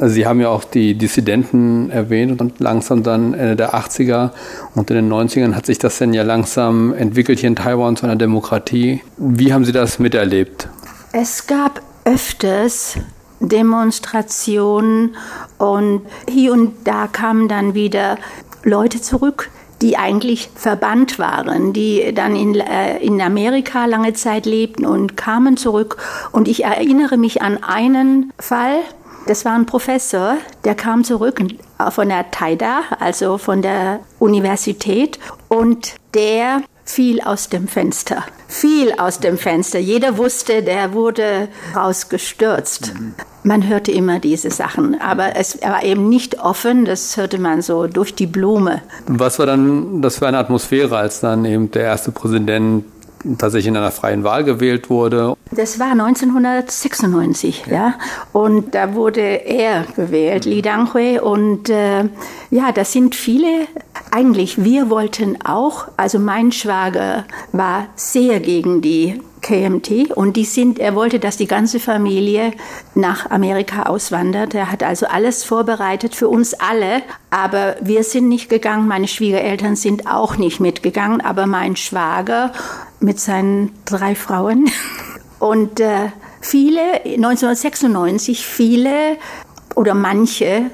Also 0.00 0.14
Sie 0.14 0.26
haben 0.26 0.40
ja 0.40 0.48
auch 0.48 0.64
die 0.64 0.94
Dissidenten 0.94 1.90
erwähnt 1.90 2.40
und 2.40 2.60
langsam 2.60 3.02
dann 3.02 3.34
Ende 3.34 3.56
der 3.56 3.74
80er 3.74 4.30
und 4.74 4.90
in 4.90 4.96
den 4.96 5.12
90ern 5.12 5.54
hat 5.54 5.66
sich 5.66 5.78
das 5.78 5.98
dann 5.98 6.14
ja 6.14 6.22
langsam 6.22 6.94
entwickelt 6.94 7.40
hier 7.40 7.48
in 7.48 7.56
Taiwan 7.56 7.96
zu 7.96 8.06
einer 8.06 8.16
Demokratie. 8.16 9.02
Wie 9.18 9.52
haben 9.52 9.64
Sie 9.64 9.72
das 9.72 9.98
miterlebt? 9.98 10.68
Es 11.12 11.46
gab 11.46 11.82
öfters 12.04 12.96
Demonstrationen 13.42 15.16
und 15.58 16.02
hier 16.28 16.52
und 16.52 16.74
da 16.84 17.06
kamen 17.06 17.48
dann 17.48 17.74
wieder 17.74 18.16
Leute 18.64 19.00
zurück, 19.00 19.50
die 19.82 19.96
eigentlich 19.96 20.50
verbannt 20.54 21.18
waren, 21.18 21.72
die 21.72 22.14
dann 22.14 22.36
in, 22.36 22.54
äh, 22.54 22.98
in 22.98 23.20
Amerika 23.20 23.84
lange 23.86 24.12
Zeit 24.12 24.46
lebten 24.46 24.86
und 24.86 25.16
kamen 25.16 25.56
zurück. 25.56 25.96
Und 26.30 26.46
ich 26.46 26.64
erinnere 26.64 27.16
mich 27.16 27.42
an 27.42 27.62
einen 27.62 28.32
Fall, 28.38 28.78
das 29.26 29.44
war 29.44 29.54
ein 29.54 29.66
Professor, 29.66 30.36
der 30.64 30.74
kam 30.74 31.04
zurück 31.04 31.40
von 31.90 32.08
der 32.08 32.30
TAIDA, 32.30 32.82
also 32.98 33.38
von 33.38 33.62
der 33.62 34.00
Universität, 34.18 35.18
und 35.48 35.94
der 36.14 36.62
fiel 36.84 37.20
aus 37.20 37.48
dem 37.48 37.68
Fenster. 37.68 38.24
Fiel 38.52 38.92
aus 38.98 39.18
dem 39.18 39.38
Fenster. 39.38 39.78
Jeder 39.78 40.18
wusste, 40.18 40.62
der 40.62 40.92
wurde 40.92 41.48
rausgestürzt. 41.74 42.92
Man 43.44 43.66
hörte 43.66 43.90
immer 43.90 44.20
diese 44.20 44.50
Sachen, 44.50 45.00
aber 45.00 45.36
es 45.36 45.60
war 45.62 45.82
eben 45.82 46.08
nicht 46.10 46.38
offen, 46.38 46.84
das 46.84 47.16
hörte 47.16 47.38
man 47.38 47.62
so 47.62 47.86
durch 47.86 48.14
die 48.14 48.26
Blume. 48.26 48.82
Was 49.06 49.38
war 49.38 49.46
dann 49.46 50.02
das 50.02 50.18
für 50.18 50.28
eine 50.28 50.38
Atmosphäre, 50.38 50.96
als 50.96 51.20
dann 51.20 51.44
eben 51.46 51.70
der 51.70 51.84
erste 51.84 52.12
Präsident 52.12 52.84
tatsächlich 53.38 53.68
in 53.68 53.76
einer 53.76 53.90
freien 53.90 54.24
Wahl 54.24 54.44
gewählt 54.44 54.90
wurde. 54.90 55.34
Das 55.50 55.78
war 55.78 55.92
1996, 55.92 57.64
ja. 57.70 57.94
Und 58.32 58.74
da 58.74 58.94
wurde 58.94 59.20
er 59.20 59.84
gewählt, 59.96 60.44
Li 60.44 60.62
Danghui. 60.62 61.18
Und 61.18 61.68
äh, 61.68 62.04
ja, 62.50 62.72
das 62.72 62.92
sind 62.92 63.14
viele. 63.14 63.66
Eigentlich, 64.14 64.62
wir 64.62 64.90
wollten 64.90 65.40
auch, 65.42 65.88
also 65.96 66.18
mein 66.18 66.52
Schwager 66.52 67.24
war 67.52 67.86
sehr 67.96 68.40
gegen 68.40 68.82
die 68.82 69.22
KMT 69.40 70.10
und 70.14 70.36
die 70.36 70.44
sind, 70.44 70.78
er 70.78 70.94
wollte, 70.94 71.18
dass 71.18 71.38
die 71.38 71.46
ganze 71.46 71.80
Familie 71.80 72.52
nach 72.94 73.30
Amerika 73.30 73.84
auswandert. 73.84 74.54
Er 74.54 74.70
hat 74.70 74.82
also 74.82 75.06
alles 75.06 75.44
vorbereitet 75.44 76.14
für 76.14 76.28
uns 76.28 76.52
alle, 76.52 77.00
aber 77.30 77.76
wir 77.80 78.04
sind 78.04 78.28
nicht 78.28 78.50
gegangen. 78.50 78.86
Meine 78.86 79.08
Schwiegereltern 79.08 79.76
sind 79.76 80.06
auch 80.06 80.36
nicht 80.36 80.60
mitgegangen, 80.60 81.22
aber 81.22 81.46
mein 81.46 81.74
Schwager 81.74 82.52
mit 83.00 83.18
seinen 83.18 83.72
drei 83.86 84.14
Frauen 84.14 84.70
und 85.38 85.80
äh, 85.80 86.10
viele 86.42 87.02
1996 87.02 88.44
viele 88.44 89.16
oder 89.74 89.94
manche 89.94 90.70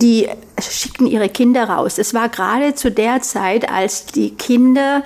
die 0.00 0.28
schickten 0.60 1.06
ihre 1.06 1.28
Kinder 1.28 1.68
raus. 1.68 1.98
Es 1.98 2.14
war 2.14 2.28
gerade 2.28 2.74
zu 2.74 2.90
der 2.90 3.20
Zeit, 3.22 3.70
als 3.70 4.06
die 4.06 4.30
Kinder 4.30 5.02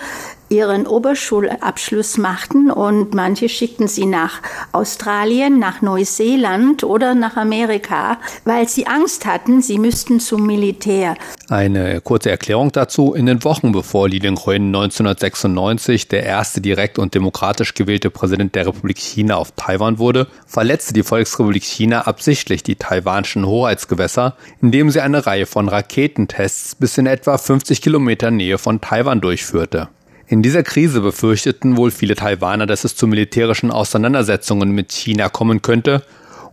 ihren 0.53 0.87
Oberschulabschluss 0.87 2.19
machten 2.19 2.71
und 2.71 3.15
manche 3.15 3.49
schickten 3.49 3.89
sie 3.89 4.07
nach 4.07 4.43
Australien, 4.71 5.59
nach 5.59 5.83
Neuseeland 5.83 6.85
oder 6.85 7.15
nach 7.15 7.37
Amerika, 7.37 8.19
weil 8.45 8.69
sie 8.69 8.87
Angst 8.87 9.27
hatten, 9.27 9.63
sie 9.63 9.79
müssten 9.79 10.21
zum 10.21 10.47
Militär. 10.47 11.17
Eine 11.49 12.01
kurze 12.01 12.31
Erklärung 12.31 12.71
dazu. 12.71 13.15
In 13.15 13.27
den 13.27 13.43
Wochen 13.45 13.73
bevor 13.73 14.09
Li 14.09 14.19
Lingruen 14.19 14.67
1996 14.67 16.09
der 16.09 16.25
erste 16.25 16.61
direkt 16.61 16.99
und 16.99 17.15
demokratisch 17.15 17.75
gewählte 17.75 18.11
Präsident 18.11 18.55
der 18.55 18.67
Republik 18.67 18.99
China 18.99 19.37
auf 19.37 19.53
Taiwan 19.57 19.99
wurde, 19.99 20.29
verletzte 20.47 20.93
die 20.93 21.03
Volksrepublik 21.03 21.65
China 21.65 22.03
absichtlich 22.03 22.63
die 22.63 22.77
taiwanischen 22.77 23.47
Hoheitsgewässer, 23.47 24.37
indem 24.61 24.91
sie 24.91 25.01
eine 25.01 25.27
Reihe 25.27 25.47
von 25.47 25.69
Raketentests 25.69 26.75
bis 26.75 26.99
in 26.99 27.07
etwa 27.07 27.39
50 27.39 27.81
Kilometer 27.81 28.31
Nähe 28.31 28.59
von 28.59 28.81
Taiwan 28.81 29.21
durchführte. 29.21 29.89
In 30.33 30.41
dieser 30.41 30.63
Krise 30.63 31.03
befürchteten 31.03 31.77
wohl 31.77 31.91
viele 31.91 32.15
Taiwaner, 32.15 32.65
dass 32.65 32.85
es 32.85 32.97
zu 32.97 33.07
militärischen 33.07 33.71
Auseinandersetzungen 33.71 34.71
mit 34.71 34.91
China 34.91 35.29
kommen 35.29 35.61
könnte, 35.61 36.05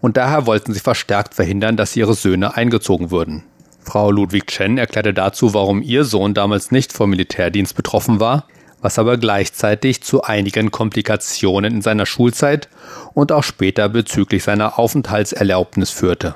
und 0.02 0.18
daher 0.18 0.46
wollten 0.46 0.74
sie 0.74 0.82
verstärkt 0.82 1.34
verhindern, 1.34 1.78
dass 1.78 1.96
ihre 1.96 2.14
Söhne 2.14 2.58
eingezogen 2.58 3.10
würden. 3.10 3.44
Frau 3.80 4.12
Ludwig 4.12 4.48
Chen 4.48 4.78
erklärte 4.78 5.14
dazu, 5.14 5.54
warum 5.54 5.82
ihr 5.82 6.04
Sohn 6.04 6.34
damals 6.34 6.72
nicht 6.72 6.92
vom 6.92 7.12
Militärdienst 7.12 7.74
betroffen 7.74 8.20
war, 8.20 8.48
was 8.82 9.00
aber 9.00 9.16
gleichzeitig 9.16 10.04
zu 10.04 10.24
einigen 10.24 10.72
Komplikationen 10.72 11.76
in 11.76 11.82
seiner 11.82 12.06
Schulzeit 12.06 12.68
und 13.14 13.32
auch 13.32 13.44
später 13.44 13.88
bezüglich 13.88 14.44
seiner 14.44 14.78
Aufenthaltserlaubnis 14.78 15.90
führte. 15.90 16.36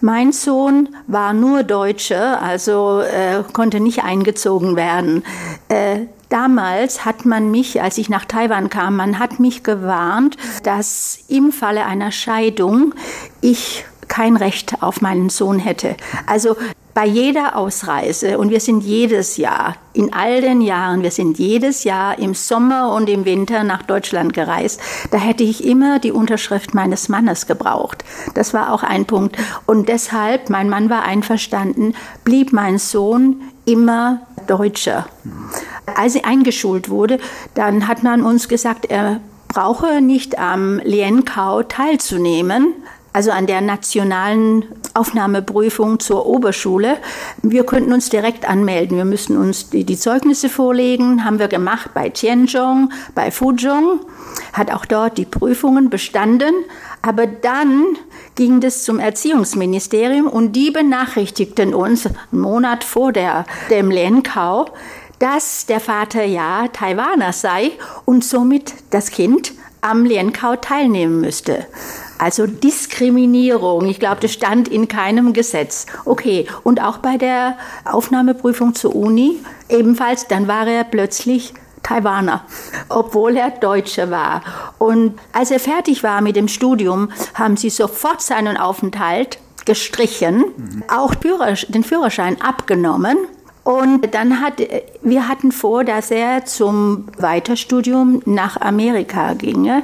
Mein 0.00 0.32
Sohn 0.32 0.88
war 1.06 1.34
nur 1.34 1.64
Deutsche, 1.64 2.40
also 2.40 3.02
äh, 3.02 3.42
konnte 3.52 3.78
nicht 3.78 4.04
eingezogen 4.04 4.74
werden. 4.74 5.22
Äh, 5.68 6.06
Damals 6.28 7.04
hat 7.04 7.24
man 7.24 7.50
mich, 7.50 7.80
als 7.80 7.98
ich 7.98 8.08
nach 8.08 8.24
Taiwan 8.24 8.68
kam, 8.68 8.96
man 8.96 9.18
hat 9.18 9.40
mich 9.40 9.62
gewarnt, 9.62 10.36
dass 10.62 11.20
im 11.28 11.52
Falle 11.52 11.86
einer 11.86 12.12
Scheidung 12.12 12.94
ich 13.40 13.84
kein 14.08 14.36
Recht 14.36 14.82
auf 14.82 15.00
meinen 15.00 15.30
Sohn 15.30 15.58
hätte. 15.58 15.96
Also 16.26 16.56
bei 16.98 17.06
jeder 17.06 17.54
Ausreise, 17.54 18.38
und 18.38 18.50
wir 18.50 18.58
sind 18.58 18.82
jedes 18.82 19.36
Jahr, 19.36 19.76
in 19.92 20.12
all 20.12 20.40
den 20.40 20.60
Jahren, 20.60 21.04
wir 21.04 21.12
sind 21.12 21.38
jedes 21.38 21.84
Jahr 21.84 22.18
im 22.18 22.34
Sommer 22.34 22.92
und 22.92 23.08
im 23.08 23.24
Winter 23.24 23.62
nach 23.62 23.84
Deutschland 23.84 24.32
gereist, 24.32 24.80
da 25.12 25.18
hätte 25.18 25.44
ich 25.44 25.64
immer 25.64 26.00
die 26.00 26.10
Unterschrift 26.10 26.74
meines 26.74 27.08
Mannes 27.08 27.46
gebraucht. 27.46 28.04
Das 28.34 28.52
war 28.52 28.72
auch 28.72 28.82
ein 28.82 29.04
Punkt. 29.04 29.36
Und 29.64 29.88
deshalb, 29.88 30.50
mein 30.50 30.68
Mann 30.68 30.90
war 30.90 31.02
einverstanden, 31.04 31.94
blieb 32.24 32.52
mein 32.52 32.78
Sohn 32.78 33.42
immer 33.68 34.20
Deutscher. 34.46 35.06
Als 35.94 36.16
er 36.16 36.26
eingeschult 36.26 36.88
wurde, 36.88 37.18
dann 37.54 37.86
hat 37.86 38.02
man 38.02 38.22
uns 38.22 38.48
gesagt, 38.48 38.86
er 38.86 39.20
brauche 39.46 40.00
nicht 40.00 40.38
am 40.38 40.78
Lienkau 40.78 41.62
teilzunehmen, 41.62 42.74
also 43.12 43.30
an 43.30 43.46
der 43.46 43.60
nationalen 43.60 44.64
Aufnahmeprüfung 44.94 45.98
zur 45.98 46.26
Oberschule. 46.26 46.98
Wir 47.42 47.64
könnten 47.64 47.92
uns 47.92 48.10
direkt 48.10 48.48
anmelden. 48.48 48.96
Wir 48.96 49.04
müssen 49.04 49.36
uns 49.36 49.70
die, 49.70 49.84
die 49.84 49.96
Zeugnisse 49.96 50.48
vorlegen. 50.48 51.24
Haben 51.24 51.38
wir 51.38 51.48
gemacht 51.48 51.90
bei 51.94 52.10
Tianzhong, 52.10 52.92
bei 53.14 53.30
Fuzhong. 53.30 54.00
Hat 54.52 54.72
auch 54.72 54.84
dort 54.84 55.18
die 55.18 55.24
Prüfungen 55.24 55.90
bestanden. 55.90 56.54
Aber 57.02 57.26
dann 57.26 57.96
ging 58.38 58.62
es 58.62 58.84
zum 58.84 59.00
Erziehungsministerium 59.00 60.28
und 60.28 60.52
die 60.52 60.70
benachrichtigten 60.70 61.74
uns 61.74 62.06
einen 62.06 62.16
Monat 62.30 62.84
vor 62.84 63.12
der, 63.12 63.44
dem 63.68 63.90
Lenkau, 63.90 64.66
dass 65.18 65.66
der 65.66 65.80
Vater 65.80 66.22
ja 66.22 66.68
Taiwaner 66.68 67.32
sei 67.32 67.72
und 68.04 68.24
somit 68.24 68.74
das 68.90 69.10
Kind 69.10 69.54
am 69.80 70.04
Lienkau 70.04 70.54
teilnehmen 70.54 71.20
müsste. 71.20 71.66
Also 72.18 72.46
Diskriminierung, 72.46 73.88
ich 73.88 73.98
glaube, 73.98 74.20
das 74.20 74.34
stand 74.34 74.68
in 74.68 74.86
keinem 74.86 75.32
Gesetz. 75.32 75.86
Okay, 76.04 76.46
und 76.62 76.80
auch 76.80 76.98
bei 76.98 77.16
der 77.16 77.58
Aufnahmeprüfung 77.84 78.76
zur 78.76 78.94
Uni 78.94 79.40
ebenfalls, 79.68 80.28
dann 80.28 80.46
war 80.46 80.68
er 80.68 80.84
plötzlich 80.84 81.54
Taiwaner, 81.88 82.42
obwohl 82.88 83.36
er 83.36 83.50
Deutscher 83.50 84.10
war. 84.10 84.42
Und 84.78 85.18
als 85.32 85.50
er 85.50 85.60
fertig 85.60 86.02
war 86.02 86.20
mit 86.20 86.36
dem 86.36 86.48
Studium, 86.48 87.10
haben 87.34 87.56
sie 87.56 87.70
sofort 87.70 88.20
seinen 88.20 88.56
Aufenthalt 88.56 89.38
gestrichen, 89.64 90.44
mhm. 90.56 90.84
auch 90.88 91.14
den 91.14 91.84
Führerschein 91.84 92.40
abgenommen 92.40 93.18
und 93.68 94.14
dann 94.14 94.40
hat, 94.40 94.62
wir 95.02 95.28
hatten 95.28 95.52
vor, 95.52 95.84
dass 95.84 96.10
er 96.10 96.46
zum 96.46 97.04
Weiterstudium 97.18 98.22
nach 98.24 98.58
Amerika 98.58 99.34
ginge, 99.34 99.82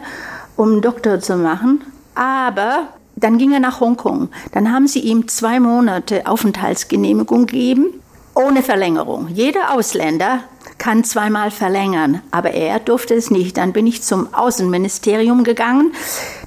um 0.56 0.80
Doktor 0.80 1.20
zu 1.20 1.36
machen. 1.36 1.84
Aber 2.14 2.88
dann 3.14 3.36
ging 3.36 3.52
er 3.52 3.60
nach 3.60 3.80
Hongkong. 3.80 4.30
Dann 4.52 4.72
haben 4.72 4.86
sie 4.86 5.00
ihm 5.00 5.28
zwei 5.28 5.60
Monate 5.60 6.26
Aufenthaltsgenehmigung 6.26 7.44
gegeben, 7.44 8.00
ohne 8.34 8.62
Verlängerung. 8.62 9.28
Jeder 9.28 9.74
Ausländer 9.74 10.38
kann 10.78 11.04
zweimal 11.04 11.50
verlängern, 11.50 12.20
aber 12.30 12.52
er 12.52 12.78
durfte 12.80 13.14
es 13.14 13.30
nicht. 13.30 13.56
Dann 13.56 13.72
bin 13.72 13.86
ich 13.86 14.02
zum 14.02 14.32
Außenministerium 14.34 15.44
gegangen. 15.44 15.92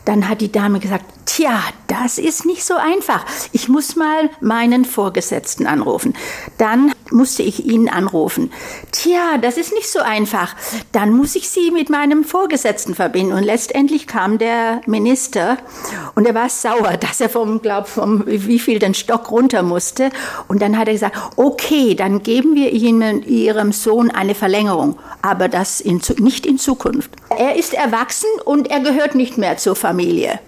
Dann 0.07 0.29
hat 0.29 0.39
die 0.39 0.53
Dame 0.53 0.79
gesagt, 0.79 1.03
tja, 1.25 1.61
das 1.87 2.17
ist 2.17 2.45
nicht 2.45 2.63
so 2.63 2.75
einfach. 2.75 3.25
Ich 3.51 3.67
muss 3.67 3.97
mal 3.97 4.29
meinen 4.39 4.85
Vorgesetzten 4.85 5.67
anrufen. 5.67 6.13
Dann 6.57 6.93
musste 7.11 7.43
ich 7.43 7.65
ihn 7.65 7.89
anrufen. 7.89 8.53
Tja, 8.93 9.37
das 9.41 9.57
ist 9.57 9.73
nicht 9.73 9.89
so 9.89 9.99
einfach. 9.99 10.55
Dann 10.93 11.11
muss 11.11 11.35
ich 11.35 11.49
Sie 11.49 11.71
mit 11.71 11.89
meinem 11.89 12.23
Vorgesetzten 12.23 12.95
verbinden. 12.95 13.33
Und 13.33 13.43
letztendlich 13.43 14.07
kam 14.07 14.37
der 14.37 14.79
Minister 14.85 15.57
und 16.15 16.25
er 16.25 16.33
war 16.33 16.47
sauer, 16.47 16.95
dass 16.97 17.19
er 17.19 17.27
vom, 17.27 17.61
glaub, 17.61 17.89
vom 17.89 18.23
wie 18.25 18.59
viel 18.59 18.79
den 18.79 18.93
Stock 18.93 19.29
runter 19.29 19.61
musste. 19.61 20.09
Und 20.47 20.61
dann 20.61 20.77
hat 20.77 20.87
er 20.87 20.93
gesagt, 20.93 21.17
okay, 21.35 21.95
dann 21.95 22.23
geben 22.23 22.55
wir 22.55 22.71
Ihnen, 22.71 23.23
Ihrem 23.23 23.73
Sohn 23.73 24.09
eine 24.09 24.35
Verlängerung, 24.35 24.97
aber 25.21 25.49
das 25.49 25.81
in, 25.81 26.01
nicht 26.19 26.45
in 26.45 26.57
Zukunft. 26.57 27.11
Er 27.37 27.55
ist 27.55 27.75
erwachsen 27.75 28.29
und 28.45 28.71
er 28.71 28.79
gehört 28.79 29.13
nicht 29.13 29.37
mehr 29.37 29.57
zur 29.57 29.75
Familie. 29.75 30.39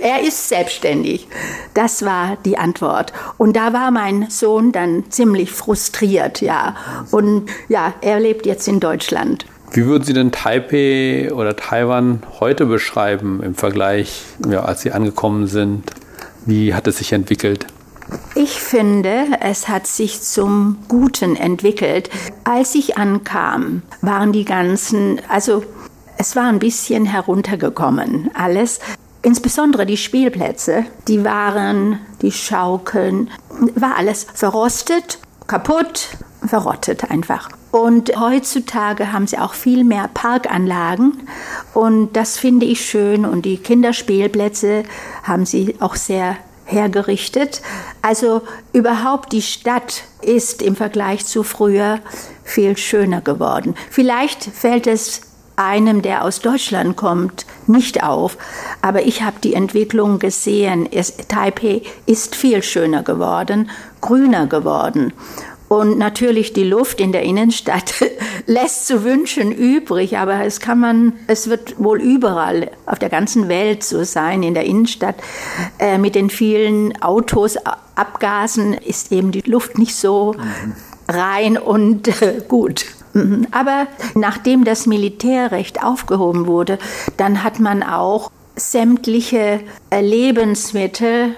Er 0.00 0.20
ist 0.22 0.48
selbstständig. 0.48 1.28
Das 1.74 2.04
war 2.04 2.36
die 2.44 2.58
Antwort. 2.58 3.12
Und 3.38 3.54
da 3.54 3.72
war 3.72 3.92
mein 3.92 4.30
Sohn 4.30 4.72
dann 4.72 5.10
ziemlich 5.10 5.52
frustriert, 5.52 6.40
ja. 6.40 6.74
Und 7.12 7.48
ja, 7.68 7.94
er 8.00 8.18
lebt 8.18 8.46
jetzt 8.46 8.66
in 8.66 8.80
Deutschland. 8.80 9.46
Wie 9.72 9.86
würden 9.86 10.04
Sie 10.04 10.12
denn 10.12 10.32
Taipei 10.32 11.32
oder 11.32 11.54
Taiwan 11.56 12.22
heute 12.40 12.66
beschreiben 12.66 13.40
im 13.42 13.54
Vergleich, 13.54 14.22
ja, 14.48 14.64
als 14.64 14.82
Sie 14.82 14.90
angekommen 14.90 15.46
sind? 15.46 15.84
Wie 16.46 16.74
hat 16.74 16.86
es 16.88 16.98
sich 16.98 17.12
entwickelt? 17.12 17.66
Ich 18.34 18.60
finde, 18.60 19.24
es 19.40 19.68
hat 19.68 19.86
sich 19.86 20.20
zum 20.20 20.78
Guten 20.88 21.36
entwickelt. 21.36 22.10
Als 22.44 22.74
ich 22.74 22.96
ankam, 22.96 23.82
waren 24.02 24.32
die 24.32 24.44
ganzen, 24.44 25.20
also 25.28 25.64
es 26.18 26.36
war 26.36 26.44
ein 26.44 26.58
bisschen 26.58 27.06
heruntergekommen, 27.06 28.30
alles. 28.34 28.80
Insbesondere 29.22 29.86
die 29.86 29.96
Spielplätze, 29.96 30.84
die 31.08 31.24
waren, 31.24 31.98
die 32.20 32.32
Schaukeln, 32.32 33.30
war 33.74 33.96
alles 33.96 34.26
verrostet, 34.34 35.18
kaputt, 35.46 36.08
verrottet 36.46 37.10
einfach. 37.10 37.48
Und 37.70 38.20
heutzutage 38.20 39.12
haben 39.12 39.26
sie 39.26 39.38
auch 39.38 39.54
viel 39.54 39.82
mehr 39.82 40.08
Parkanlagen 40.12 41.26
und 41.72 42.12
das 42.12 42.36
finde 42.36 42.66
ich 42.66 42.84
schön 42.84 43.24
und 43.24 43.44
die 43.44 43.56
Kinderspielplätze 43.56 44.84
haben 45.22 45.46
sie 45.46 45.74
auch 45.80 45.96
sehr 45.96 46.36
hergerichtet. 46.66 47.62
Also 48.02 48.42
überhaupt 48.72 49.32
die 49.32 49.42
Stadt 49.42 50.04
ist 50.22 50.62
im 50.62 50.76
Vergleich 50.76 51.26
zu 51.26 51.42
früher 51.42 52.00
viel 52.42 52.76
schöner 52.76 53.20
geworden. 53.20 53.74
Vielleicht 53.90 54.44
fällt 54.44 54.86
es 54.86 55.22
einem, 55.56 56.02
der 56.02 56.24
aus 56.24 56.40
Deutschland 56.40 56.96
kommt, 56.96 57.46
nicht 57.66 58.02
auf. 58.02 58.36
Aber 58.82 59.02
ich 59.02 59.22
habe 59.22 59.36
die 59.42 59.54
Entwicklung 59.54 60.18
gesehen. 60.18 60.88
Es, 60.90 61.16
Taipei 61.28 61.82
ist 62.06 62.34
viel 62.34 62.62
schöner 62.62 63.02
geworden, 63.02 63.70
grüner 64.00 64.46
geworden. 64.46 65.12
Und 65.68 65.98
natürlich 65.98 66.52
die 66.52 66.64
Luft 66.64 67.00
in 67.00 67.12
der 67.12 67.22
Innenstadt 67.22 67.94
lässt 68.46 68.86
zu 68.86 69.02
wünschen 69.02 69.50
übrig, 69.50 70.18
aber 70.18 70.44
es 70.44 70.60
kann 70.60 70.78
man, 70.78 71.14
es 71.26 71.48
wird 71.48 71.82
wohl 71.82 72.00
überall 72.00 72.70
auf 72.86 72.98
der 72.98 73.08
ganzen 73.08 73.48
Welt 73.48 73.82
so 73.82 74.04
sein. 74.04 74.42
In 74.42 74.54
der 74.54 74.64
Innenstadt 74.64 75.16
äh, 75.78 75.98
mit 75.98 76.14
den 76.14 76.30
vielen 76.30 77.00
Autos, 77.02 77.56
Abgasen 77.94 78.74
ist 78.74 79.10
eben 79.10 79.32
die 79.32 79.40
Luft 79.40 79.78
nicht 79.78 79.96
so 79.96 80.36
rein 81.08 81.56
und 81.56 82.08
äh, 82.22 82.42
gut. 82.46 82.86
Mhm. 83.14 83.46
Aber 83.50 83.86
nachdem 84.14 84.64
das 84.64 84.86
Militärrecht 84.86 85.82
aufgehoben 85.82 86.46
wurde, 86.46 86.78
dann 87.16 87.42
hat 87.42 87.60
man 87.60 87.82
auch 87.82 88.30
sämtliche 88.56 89.60
Lebensmittel 89.92 91.34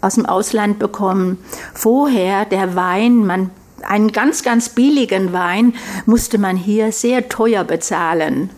aus 0.00 0.14
dem 0.14 0.26
Ausland 0.26 0.78
bekommen. 0.78 1.38
Vorher 1.74 2.44
der 2.44 2.74
Wein, 2.74 3.26
man 3.26 3.50
einen 3.82 4.12
ganz, 4.12 4.42
ganz 4.42 4.68
billigen 4.68 5.32
Wein 5.32 5.74
musste 6.04 6.38
man 6.38 6.56
hier 6.56 6.92
sehr 6.92 7.28
teuer 7.28 7.64
bezahlen. 7.64 8.50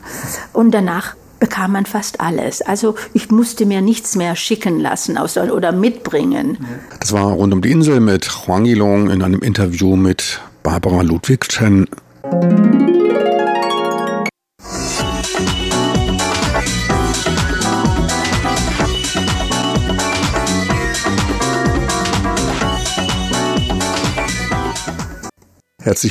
Und 0.52 0.72
danach 0.72 1.14
bekam 1.38 1.72
man 1.72 1.86
fast 1.86 2.20
alles. 2.20 2.62
Also 2.62 2.94
ich 3.14 3.30
musste 3.30 3.66
mir 3.66 3.82
nichts 3.82 4.14
mehr 4.14 4.36
schicken 4.36 4.78
lassen 4.78 5.18
oder 5.18 5.72
mitbringen. 5.72 6.58
Das 7.00 7.12
war 7.12 7.32
rund 7.32 7.52
um 7.52 7.62
die 7.62 7.70
Insel 7.70 8.00
mit 8.00 8.46
Huang 8.46 8.64
Yilong 8.64 9.10
in 9.10 9.22
einem 9.22 9.40
Interview 9.40 9.96
mit 9.96 10.40
Barbara 10.62 11.02
Ludwig-Chen. 11.02 11.88
Herzlich 12.24 12.54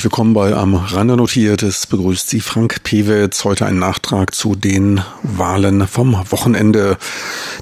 willkommen 0.04 0.34
bei 0.34 0.54
Am 0.54 0.76
Rande 0.76 1.16
notiert. 1.16 1.64
Es 1.64 1.88
begrüßt 1.88 2.30
Sie 2.30 2.42
Frank 2.42 2.84
Pewitz. 2.84 3.46
Heute 3.46 3.66
ein 3.66 3.80
Nachtrag 3.80 4.36
zu 4.36 4.56
den 4.56 5.02
Wahlen 5.24 5.88
vom 5.88 6.22
Wochenende. 6.30 6.98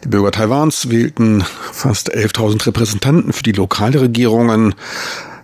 Die 0.03 0.07
Bürger 0.07 0.31
Taiwans 0.31 0.89
wählten 0.89 1.43
fast 1.71 2.11
11.000 2.11 2.65
Repräsentanten 2.65 3.31
für 3.31 3.43
die 3.43 3.51
Lokalregierungen. 3.51 4.73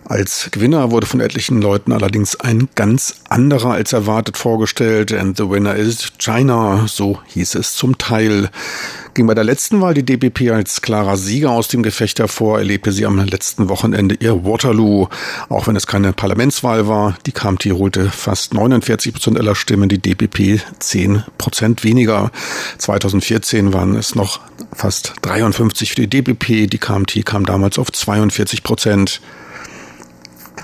Als 0.08 0.50
Gewinner 0.52 0.92
wurde 0.92 1.04
von 1.04 1.18
etlichen 1.18 1.60
Leuten 1.60 1.90
allerdings 1.90 2.38
ein 2.38 2.68
ganz 2.76 3.16
anderer 3.28 3.72
als 3.72 3.92
erwartet 3.92 4.36
vorgestellt. 4.36 5.12
And 5.12 5.36
the 5.36 5.50
winner 5.50 5.74
is 5.74 6.12
China, 6.18 6.86
so 6.86 7.18
hieß 7.26 7.56
es 7.56 7.74
zum 7.74 7.98
Teil. 7.98 8.48
Ging 9.14 9.26
bei 9.26 9.34
der 9.34 9.42
letzten 9.42 9.80
Wahl 9.80 9.94
die 9.94 10.04
DPP 10.04 10.52
als 10.52 10.80
klarer 10.80 11.16
Sieger 11.16 11.50
aus 11.50 11.66
dem 11.66 11.82
Gefecht 11.82 12.20
hervor, 12.20 12.58
erlebte 12.58 12.92
sie 12.92 13.04
am 13.04 13.18
letzten 13.18 13.68
Wochenende 13.68 14.14
ihr 14.14 14.44
Waterloo. 14.44 15.08
Auch 15.48 15.66
wenn 15.66 15.74
es 15.74 15.88
keine 15.88 16.12
Parlamentswahl 16.12 16.86
war, 16.86 17.18
die 17.26 17.32
KMT 17.32 17.64
holte 17.72 18.08
fast 18.08 18.54
49 18.54 19.12
Prozent 19.12 19.40
aller 19.40 19.56
Stimmen, 19.56 19.88
die 19.88 19.98
DPP 19.98 20.60
10 20.78 21.24
Prozent 21.36 21.82
weniger. 21.82 22.30
2014 22.78 23.72
waren 23.72 23.96
es 23.96 24.14
noch 24.14 24.38
fast 24.72 25.14
53 25.22 25.90
für 25.90 26.06
die 26.06 26.22
DPP, 26.22 26.70
die 26.70 26.78
KMT 26.78 27.26
kam 27.26 27.44
damals 27.44 27.76
auf 27.76 27.90
42 27.90 28.62
Prozent. 28.62 29.20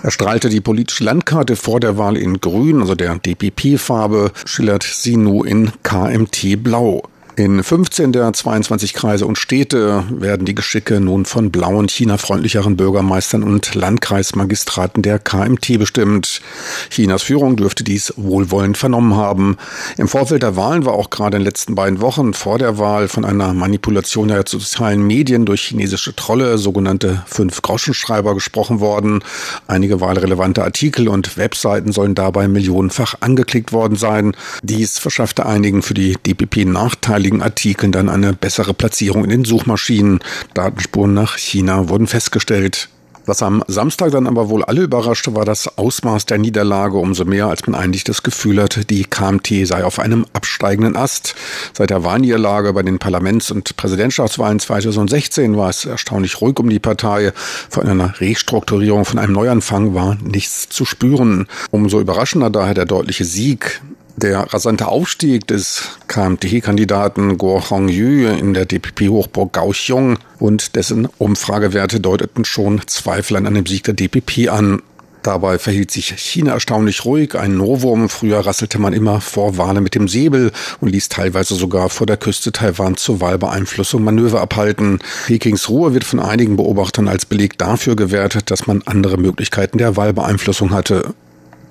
Er 0.02 0.10
strahlte 0.10 0.48
die 0.48 0.60
politische 0.60 1.04
Landkarte 1.04 1.54
vor 1.54 1.78
der 1.78 1.96
Wahl 1.96 2.16
in 2.16 2.40
Grün, 2.40 2.80
also 2.80 2.96
der 2.96 3.14
DPP-Farbe, 3.14 4.32
schillert 4.44 4.82
sie 4.82 5.16
nun 5.16 5.46
in 5.46 5.72
KMT-Blau. 5.84 7.04
In 7.35 7.62
15 7.62 8.12
der 8.12 8.31
22 8.31 8.92
Kreise 8.92 9.25
und 9.25 9.38
Städte 9.38 10.05
werden 10.11 10.45
die 10.45 10.55
Geschicke 10.55 11.01
nun 11.01 11.25
von 11.25 11.51
blauen, 11.51 11.88
China-freundlicheren 11.88 12.77
Bürgermeistern 12.77 13.42
und 13.42 13.75
Landkreismagistraten 13.75 15.03
der 15.03 15.18
KMT 15.18 15.79
bestimmt. 15.79 16.42
Chinas 16.90 17.23
Führung 17.23 17.57
dürfte 17.57 17.85
dies 17.85 18.12
wohlwollend 18.18 18.77
vernommen 18.77 19.16
haben. 19.16 19.57
Im 19.97 20.09
Vorfeld 20.09 20.42
der 20.42 20.57
Wahlen 20.57 20.85
war 20.85 20.92
auch 20.92 21.09
gerade 21.09 21.38
in 21.38 21.40
den 21.40 21.47
letzten 21.47 21.75
beiden 21.75 22.03
Wochen 22.03 22.35
vor 22.35 22.59
der 22.59 22.77
Wahl 22.77 23.09
von 23.09 23.25
einer 23.25 23.55
Manipulation 23.55 24.29
der 24.29 24.45
sozialen 24.47 25.03
Medien 25.07 25.47
durch 25.47 25.62
chinesische 25.62 26.14
Trolle, 26.14 26.59
sogenannte 26.59 27.23
Fünf-Groschenschreiber, 27.25 28.35
gesprochen 28.35 28.81
worden. 28.81 29.25
Einige 29.66 30.03
wahlrelevante 30.03 30.62
Artikel 30.62 31.09
und 31.09 31.38
Webseiten 31.38 31.92
sollen 31.92 32.14
dabei 32.14 32.47
millionenfach 32.47 33.14
angeklickt 33.21 33.73
worden 33.73 33.97
sein. 33.97 34.37
Dies 34.62 34.99
verschaffte 34.99 35.47
einigen 35.47 35.81
für 35.81 35.95
die 35.95 36.18
DPP 36.27 36.66
Nachteile 36.66 37.21
jeweiligen 37.22 37.42
Artikeln 37.42 37.92
dann 37.92 38.08
eine 38.08 38.32
bessere 38.32 38.74
Platzierung 38.74 39.22
in 39.22 39.30
den 39.30 39.44
Suchmaschinen. 39.44 40.18
Datenspuren 40.54 41.14
nach 41.14 41.37
China 41.38 41.88
wurden 41.88 42.08
festgestellt. 42.08 42.88
Was 43.24 43.40
am 43.40 43.62
Samstag 43.68 44.11
dann 44.11 44.26
aber 44.26 44.48
wohl 44.48 44.64
alle 44.64 44.82
überraschte, 44.82 45.37
war 45.37 45.44
das 45.44 45.78
Ausmaß 45.78 46.26
der 46.26 46.38
Niederlage, 46.38 46.96
umso 46.96 47.24
mehr, 47.24 47.46
als 47.46 47.64
man 47.68 47.80
eigentlich 47.80 48.02
das 48.02 48.24
Gefühl 48.24 48.61
hatte, 48.61 48.85
die 48.85 49.04
KMT 49.04 49.64
sei 49.64 49.85
auf 49.85 50.00
einem 50.00 50.26
absteigenden 50.32 50.96
Ast. 50.96 51.37
Seit 51.72 51.90
der 51.90 52.02
Wahlniederlage 52.02 52.72
bei 52.72 52.82
den 52.82 52.98
Parlaments- 52.98 53.52
und 53.52 53.76
Präsidentschaftswahlen 53.76 54.58
2016 54.58 55.56
war 55.56 55.70
es 55.70 55.85
erstaunlich 55.85 56.40
ruhig 56.40 56.58
um 56.58 56.68
die 56.68 56.80
Partei. 56.80 57.32
Von 57.70 57.87
einer 57.87 58.20
Restrukturierung, 58.20 59.04
von 59.04 59.20
einem 59.20 59.35
Neuanfang 59.35 59.94
war 59.94 60.16
nichts 60.16 60.68
zu 60.68 60.85
spüren. 60.85 61.46
Umso 61.70 62.00
überraschender 62.00 62.50
daher 62.50 62.74
der 62.74 62.87
deutliche 62.87 63.24
Sieg 63.24 63.80
der 64.16 64.53
rasante 64.53 64.88
Aufstieg 64.88 65.46
des 65.46 65.98
KMT-Kandidaten 66.09 67.38
Guo 67.38 67.62
Hongyu 67.70 68.29
in 68.29 68.55
der 68.55 68.66
DPP-Hochburg 68.66 69.53
Kaohsiung 69.53 70.18
und 70.38 70.77
dessen 70.77 71.07
Umfragewerte 71.18 72.01
deuteten 72.01 72.44
schon 72.44 72.81
Zweifel 72.87 73.37
an 73.37 73.46
einem 73.46 73.66
Sieg 73.66 73.85
der 73.85 73.94
DPP 73.94 74.48
an. 74.48 74.83
Dabei 75.22 75.59
verhielt 75.59 75.92
sich 75.92 76.09
China 76.16 76.53
erstaunlich 76.55 77.05
ruhig, 77.05 77.37
ein 77.37 77.57
Novum. 77.57 78.09
Früher 78.09 78.40
rasselte 78.40 78.81
man 78.81 78.92
immer 78.92 79.20
vor 79.20 79.57
Wahlen 79.57 79.85
mit 79.85 79.94
dem 79.94 80.09
Säbel 80.09 80.51
und 80.81 80.88
ließ 80.88 81.11
teilweise 81.11 81.55
sogar 81.55 81.90
vor 81.90 82.09
der 82.09 82.16
Küste 82.16 82.51
Taiwan 82.51 82.96
zur 82.96 83.20
Wahlbeeinflussung 83.20 84.03
Manöver 84.03 84.40
abhalten. 84.40 84.98
Pekings 85.27 85.68
Ruhe 85.68 85.94
wird 85.94 86.03
von 86.03 86.18
einigen 86.18 86.57
Beobachtern 86.57 87.07
als 87.07 87.25
Beleg 87.25 87.57
dafür 87.57 87.94
gewertet, 87.94 88.51
dass 88.51 88.66
man 88.66 88.83
andere 88.85 89.16
Möglichkeiten 89.16 89.79
der 89.79 89.96
Wahlbeeinflussung 89.96 90.72
hatte. 90.72 91.14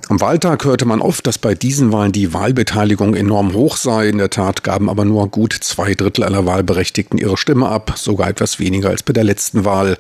Am 0.09 0.19
Wahltag 0.19 0.65
hörte 0.65 0.85
man 0.85 1.01
oft, 1.01 1.25
dass 1.25 1.37
bei 1.37 1.55
diesen 1.55 1.91
Wahlen 1.93 2.11
die 2.11 2.33
Wahlbeteiligung 2.33 3.13
enorm 3.15 3.53
hoch 3.53 3.77
sei. 3.77 4.09
In 4.09 4.17
der 4.17 4.29
Tat 4.29 4.63
gaben 4.63 4.89
aber 4.89 5.05
nur 5.05 5.29
gut 5.29 5.53
zwei 5.53 5.93
Drittel 5.93 6.23
aller 6.23 6.45
Wahlberechtigten 6.45 7.17
ihre 7.17 7.37
Stimme 7.37 7.69
ab, 7.69 7.93
sogar 7.95 8.27
etwas 8.27 8.59
weniger 8.59 8.89
als 8.89 9.03
bei 9.03 9.13
der 9.13 9.23
letzten 9.23 9.63
Wahl. 9.63 9.97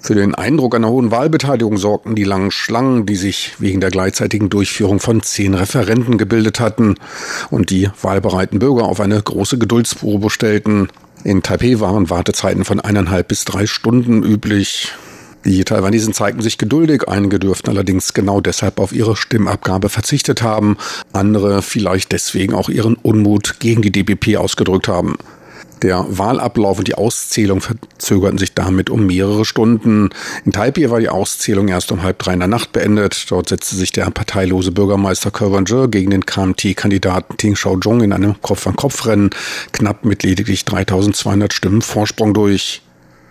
Für 0.00 0.16
den 0.16 0.34
Eindruck 0.34 0.74
einer 0.74 0.88
hohen 0.88 1.12
Wahlbeteiligung 1.12 1.76
sorgten 1.76 2.16
die 2.16 2.24
langen 2.24 2.50
Schlangen, 2.50 3.06
die 3.06 3.14
sich 3.14 3.54
wegen 3.60 3.80
der 3.80 3.90
gleichzeitigen 3.90 4.50
Durchführung 4.50 4.98
von 4.98 5.22
zehn 5.22 5.54
Referenten 5.54 6.18
gebildet 6.18 6.58
hatten 6.58 6.96
und 7.50 7.70
die 7.70 7.88
wahlbereiten 8.00 8.58
Bürger 8.58 8.86
auf 8.86 8.98
eine 8.98 9.22
große 9.22 9.58
Geduldsprobe 9.58 10.28
stellten. 10.28 10.88
In 11.22 11.44
Taipei 11.44 11.78
waren 11.78 12.10
Wartezeiten 12.10 12.64
von 12.64 12.80
eineinhalb 12.80 13.28
bis 13.28 13.44
drei 13.44 13.66
Stunden 13.66 14.24
üblich. 14.24 14.92
Die 15.44 15.64
Taiwanesen 15.64 16.14
zeigten 16.14 16.40
sich 16.40 16.56
geduldig, 16.56 17.08
einige 17.08 17.40
dürften 17.40 17.70
allerdings 17.70 18.14
genau 18.14 18.40
deshalb 18.40 18.78
auf 18.78 18.92
ihre 18.92 19.16
Stimmabgabe 19.16 19.88
verzichtet 19.88 20.42
haben, 20.42 20.76
andere 21.12 21.62
vielleicht 21.62 22.12
deswegen 22.12 22.54
auch 22.54 22.68
ihren 22.68 22.94
Unmut 22.94 23.56
gegen 23.58 23.82
die 23.82 23.90
DPP 23.90 24.36
ausgedrückt 24.36 24.86
haben. 24.86 25.16
Der 25.82 26.06
Wahlablauf 26.08 26.78
und 26.78 26.86
die 26.86 26.94
Auszählung 26.94 27.60
verzögerten 27.60 28.38
sich 28.38 28.54
damit 28.54 28.88
um 28.88 29.04
mehrere 29.04 29.44
Stunden. 29.44 30.10
In 30.44 30.52
Taipei 30.52 30.88
war 30.90 31.00
die 31.00 31.08
Auszählung 31.08 31.66
erst 31.66 31.90
um 31.90 32.04
halb 32.04 32.20
drei 32.20 32.34
in 32.34 32.38
der 32.38 32.46
Nacht 32.46 32.70
beendet. 32.70 33.26
Dort 33.28 33.48
setzte 33.48 33.74
sich 33.74 33.90
der 33.90 34.08
parteilose 34.10 34.70
Bürgermeister 34.70 35.32
Kerwanger 35.32 35.88
gegen 35.88 36.12
den 36.12 36.24
KMT-Kandidaten 36.24 37.36
Ting 37.36 37.54
Xiaozhong 37.54 38.02
in 38.02 38.12
einem 38.12 38.40
Kopf-an-Kopf-Rennen 38.40 39.30
knapp 39.72 40.04
mit 40.04 40.22
lediglich 40.22 40.64
3200 40.64 41.52
Stimmen 41.52 41.82
Vorsprung 41.82 42.32
durch. 42.32 42.82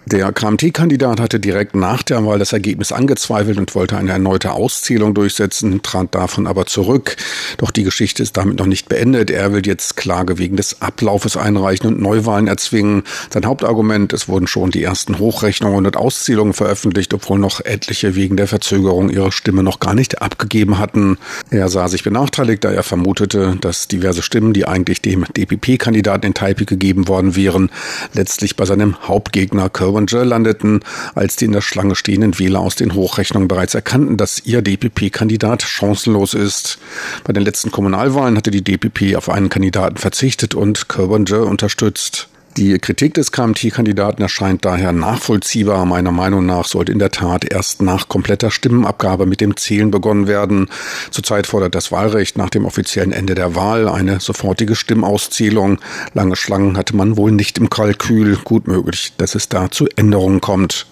Der 0.08 0.32
KMT-Kandidat 0.32 1.20
hatte 1.20 1.40
direkt 1.40 1.76
nach 1.76 2.02
der 2.02 2.26
Wahl 2.26 2.40
das 2.40 2.54
Ergebnis 2.54 2.92
angezweifelt 2.92 3.60
und 3.60 3.76
wollte 3.76 3.98
eine 3.98 4.12
erneute 4.12 4.52
Auszählung 4.52 5.14
durchsetzen, 5.14 5.84
trat 5.84 6.16
davon 6.16 6.48
aber 6.48 6.66
zurück. 6.66 7.18
Doch 7.58 7.70
die 7.70 7.84
Geschichte 7.84 8.24
ist 8.24 8.36
damit 8.36 8.58
noch 8.58 8.66
nicht 8.66 8.90
beendet. 8.90 9.30
Er 9.30 9.54
will 9.54 9.66
jetzt 9.66 9.98
Klage 9.98 10.40
wegen 10.40 10.58
des 10.58 10.82
Ablaufes 10.82 11.38
einreichen 11.38 11.88
und 11.88 12.02
Neuwahlen 12.02 12.48
erzwingen. 12.48 13.04
Sein 13.32 13.46
Hauptargument, 13.46 14.12
es 14.12 14.28
wurden 14.28 14.48
schon 14.48 14.72
die 14.72 14.84
ersten 14.84 15.20
Hochrechnungen 15.20 15.86
und 15.86 15.96
Auszählungen 15.96 16.54
veröffentlicht, 16.54 17.14
obwohl 17.14 17.38
noch 17.38 17.64
etliche 17.64 18.16
wegen 18.16 18.38
der 18.38 18.48
Verzögerung 18.48 19.12
ihre 19.12 19.32
Stimme 19.32 19.62
noch 19.62 19.80
gar 19.80 19.94
nicht 19.94 20.22
abgegeben 20.22 20.80
hatten. 20.80 21.20
Er 21.52 21.70
sah 21.70 21.88
sich 21.88 22.04
benachteiligt, 22.04 22.64
da 22.64 22.72
er 22.72 22.84
vermutete, 22.84 23.56
dass 23.62 23.88
diverse 23.88 24.24
Stimmen, 24.24 24.54
die 24.54 24.68
eigentlich 24.68 25.02
dem 25.02 25.26
DPP-Kandidaten 25.26 26.26
in 26.26 26.34
Taipei 26.34 26.66
gegeben 26.66 27.08
worden 27.08 27.36
wären, 27.36 27.70
letztlich 28.14 28.56
bei 28.56 28.66
seinem 28.66 29.08
Hauptgegner 29.08 29.70
Challenger 29.92 30.26
landeten, 30.26 30.82
als 31.16 31.36
die 31.36 31.46
in 31.46 31.52
der 31.52 31.62
Schlange 31.62 31.96
stehenden 31.96 32.40
Wähler 32.40 32.60
aus 32.60 32.76
den 32.76 32.94
Hochrechnungen 32.94 33.48
bereits 33.48 33.74
erkannten, 33.74 34.18
dass 34.18 34.42
ihr 34.46 34.62
DPP-Kandidat 34.62 35.64
chancenlos 35.64 36.34
ist. 36.34 36.80
Bei 37.24 37.34
den 37.34 37.44
letzten 37.44 37.72
Kommunalwahlen 37.72 38.38
hatte 38.38 38.52
die 38.52 38.64
DPP 38.64 39.16
auf 39.16 39.30
einen 39.30 39.50
Kandidaten 39.50 39.98
verzichtet 39.98 40.56
und 40.56 40.88
Challenger 40.90 41.46
unterstützt. 41.46 42.31
Die 42.58 42.78
Kritik 42.80 43.14
des 43.14 43.32
KMT-Kandidaten 43.32 44.22
erscheint 44.22 44.66
daher 44.66 44.92
nachvollziehbar. 44.92 45.86
Meiner 45.86 46.12
Meinung 46.12 46.46
nach 46.46 46.66
sollte 46.66 46.92
in 46.92 47.00
der 47.00 47.10
Tat 47.12 47.46
erst 47.46 47.82
nach 47.82 48.10
kompletter 48.10 48.52
Stimmenabgabe 48.52 49.26
mit 49.26 49.40
dem 49.40 49.56
Zählen 49.56 49.90
begonnen 49.90 50.28
werden. 50.28 50.68
Zurzeit 51.12 51.48
fordert 51.48 51.76
das 51.76 51.94
Wahlrecht 51.94 52.38
nach 52.38 52.50
dem 52.50 52.66
offiziellen 52.66 53.14
Ende 53.14 53.36
der 53.36 53.56
Wahl 53.56 53.88
eine 53.88 54.20
sofortige 54.20 54.76
Stimmauszählung. 54.76 55.80
Lange 56.14 56.36
Schlangen 56.36 56.76
hatte 56.76 56.94
man 56.94 57.16
wohl 57.16 57.32
nicht 57.32 57.58
im 57.58 57.70
Kalkül. 57.70 58.36
Gut 58.44 58.68
möglich, 58.68 59.14
dass 59.16 59.34
es 59.34 59.48
da 59.48 59.72
zu 59.72 59.88
Änderungen 59.96 60.42
kommt. 60.42 60.88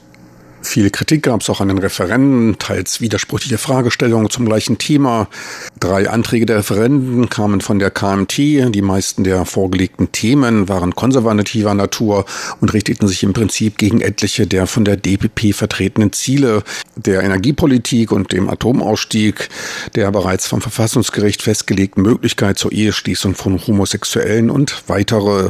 Viel 0.61 0.89
Kritik 0.89 1.23
gab 1.23 1.41
es 1.41 1.49
auch 1.49 1.61
an 1.61 1.69
den 1.69 1.77
Referenden, 1.77 2.59
teils 2.59 2.99
widersprüchliche 2.99 3.57
Fragestellungen 3.57 4.29
zum 4.29 4.45
gleichen 4.45 4.77
Thema. 4.77 5.27
Drei 5.79 6.09
Anträge 6.09 6.45
der 6.45 6.57
Referenden 6.57 7.29
kamen 7.29 7.61
von 7.61 7.79
der 7.79 7.91
KMT. 7.91 8.37
Die 8.37 8.81
meisten 8.81 9.23
der 9.23 9.45
vorgelegten 9.45 10.11
Themen 10.11 10.67
waren 10.67 10.95
konservativer 10.95 11.73
Natur 11.73 12.25
und 12.59 12.73
richteten 12.73 13.07
sich 13.07 13.23
im 13.23 13.33
Prinzip 13.33 13.77
gegen 13.77 14.01
etliche 14.01 14.47
der 14.47 14.67
von 14.67 14.83
der 14.83 14.97
DPP 14.97 15.53
vertretenen 15.53 16.11
Ziele 16.11 16.63
der 16.97 17.23
Energiepolitik 17.23 18.11
und 18.11 18.33
dem 18.33 18.49
Atomausstieg, 18.49 19.49
der 19.95 20.11
bereits 20.11 20.47
vom 20.47 20.61
Verfassungsgericht 20.61 21.41
festgelegten 21.41 22.03
Möglichkeit 22.03 22.57
zur 22.57 22.73
Eheschließung 22.73 23.33
von 23.33 23.65
Homosexuellen 23.65 24.49
und 24.49 24.83
weitere. 24.87 25.49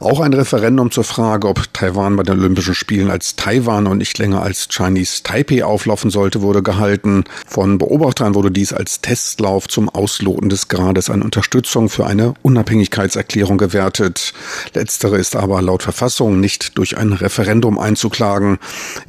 Auch 0.00 0.20
ein 0.20 0.32
Referendum 0.32 0.90
zur 0.90 1.04
Frage, 1.04 1.46
ob 1.48 1.72
Taiwan 1.74 2.16
bei 2.16 2.22
den 2.22 2.38
Olympischen 2.38 2.74
Spielen 2.74 3.10
als 3.10 3.36
Taiwan 3.36 3.86
und 3.86 3.98
nicht 3.98 4.16
länger 4.18 4.45
als 4.46 4.68
Chinese 4.68 5.24
Taipei 5.24 5.64
auflaufen 5.64 6.08
sollte, 6.08 6.40
wurde 6.40 6.62
gehalten. 6.62 7.24
Von 7.48 7.78
Beobachtern 7.78 8.36
wurde 8.36 8.52
dies 8.52 8.72
als 8.72 9.00
Testlauf 9.00 9.66
zum 9.66 9.88
Ausloten 9.88 10.48
des 10.48 10.68
Grades 10.68 11.10
an 11.10 11.22
Unterstützung 11.22 11.88
für 11.88 12.06
eine 12.06 12.34
Unabhängigkeitserklärung 12.42 13.58
gewertet. 13.58 14.32
Letztere 14.72 15.18
ist 15.18 15.34
aber 15.34 15.60
laut 15.62 15.82
Verfassung 15.82 16.38
nicht 16.38 16.78
durch 16.78 16.96
ein 16.96 17.12
Referendum 17.12 17.76
einzuklagen. 17.76 18.58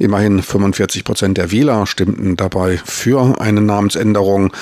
Immerhin 0.00 0.42
45 0.42 1.04
Prozent 1.04 1.38
der 1.38 1.52
Wähler 1.52 1.86
stimmten 1.86 2.34
dabei 2.34 2.80
für 2.84 3.40
eine 3.40 3.60
Namensänderung. 3.60 4.52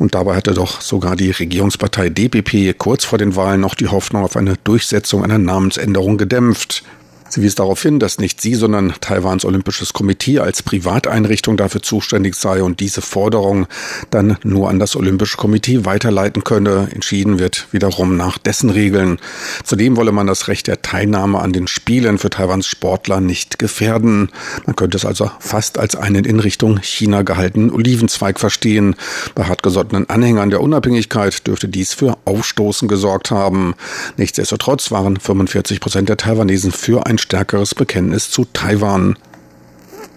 Und 0.00 0.16
dabei 0.16 0.34
hatte 0.34 0.54
doch 0.54 0.80
sogar 0.80 1.14
die 1.14 1.30
Regierungspartei 1.30 2.08
DPP 2.08 2.76
kurz 2.76 3.04
vor 3.04 3.18
den 3.18 3.36
Wahlen 3.36 3.60
noch 3.60 3.76
die 3.76 3.86
Hoffnung 3.86 4.24
auf 4.24 4.36
eine 4.36 4.56
Durchsetzung 4.64 5.22
einer 5.22 5.38
Namensänderung 5.38 6.18
gedämpft. 6.18 6.82
Sie 7.28 7.42
wies 7.42 7.54
darauf 7.54 7.82
hin, 7.82 7.98
dass 7.98 8.18
nicht 8.18 8.40
sie, 8.40 8.54
sondern 8.54 8.94
Taiwans 9.00 9.44
Olympisches 9.44 9.92
Komitee 9.92 10.38
als 10.38 10.62
Privateinrichtung 10.62 11.56
dafür 11.56 11.82
zuständig 11.82 12.34
sei 12.34 12.62
und 12.62 12.80
diese 12.80 13.02
Forderung 13.02 13.66
dann 14.10 14.38
nur 14.42 14.70
an 14.70 14.78
das 14.78 14.96
Olympische 14.96 15.36
Komitee 15.36 15.84
weiterleiten 15.84 16.44
könne. 16.44 16.88
Entschieden 16.92 17.38
wird 17.38 17.66
wiederum 17.72 18.16
nach 18.16 18.38
dessen 18.38 18.70
Regeln. 18.70 19.18
Zudem 19.64 19.96
wolle 19.96 20.12
man 20.12 20.26
das 20.26 20.48
Recht 20.48 20.66
der 20.66 20.82
Teilnahme 20.82 21.40
an 21.40 21.52
den 21.52 21.66
Spielen 21.66 22.18
für 22.18 22.30
Taiwans 22.30 22.66
Sportler 22.66 23.20
nicht 23.20 23.58
gefährden. 23.58 24.30
Man 24.64 24.76
könnte 24.76 24.96
es 24.96 25.04
also 25.04 25.30
fast 25.40 25.78
als 25.78 25.96
einen 25.96 26.24
in 26.24 26.40
Richtung 26.40 26.78
China 26.78 27.22
gehaltenen 27.22 27.70
Olivenzweig 27.70 28.38
verstehen. 28.38 28.94
Bei 29.34 29.44
hartgesottenen 29.44 30.08
Anhängern 30.08 30.50
der 30.50 30.60
Unabhängigkeit 30.60 31.46
dürfte 31.46 31.68
dies 31.68 31.92
für 31.92 32.16
Aufstoßen 32.24 32.88
gesorgt 32.88 33.30
haben. 33.30 33.74
Nichtsdestotrotz 34.16 34.90
waren 34.90 35.18
45 35.18 35.80
Prozent 35.80 36.08
der 36.08 36.16
Taiwanesen 36.16 36.72
für 36.72 37.06
ein 37.06 37.15
ein 37.16 37.18
stärkeres 37.18 37.74
Bekenntnis 37.74 38.30
zu 38.30 38.44
Taiwan. 38.52 39.16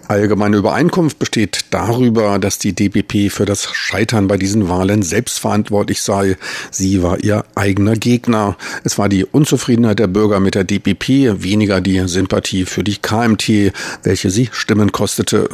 Allgemeine 0.10 0.58
Übereinkunft 0.58 1.18
besteht 1.18 1.66
darüber, 1.70 2.40
dass 2.40 2.58
die 2.58 2.74
DPP 2.74 3.32
für 3.32 3.46
das 3.46 3.72
Scheitern 3.74 4.28
bei 4.28 4.38
diesen 4.38 4.68
Wahlen 4.68 5.02
selbst 5.02 5.40
verantwortlich 5.40 6.02
sei. 6.02 6.36
Sie 6.72 7.02
war 7.04 7.24
ihr 7.24 7.46
eigener 7.56 7.94
Gegner. 7.94 8.58
Es 8.84 8.98
war 8.98 9.08
die 9.08 9.24
Unzufriedenheit 9.24 10.00
der 10.00 10.08
Bürger 10.08 10.40
mit 10.40 10.56
der 10.56 10.66
DPP, 10.66 11.42
weniger 11.44 11.80
die 11.80 12.06
Sympathie 12.08 12.66
für 12.66 12.84
die 12.84 12.98
KMT, 12.98 13.72
welche 14.04 14.30
sie 14.30 14.50
Stimmen 14.52 14.92
kostete. 14.92 15.50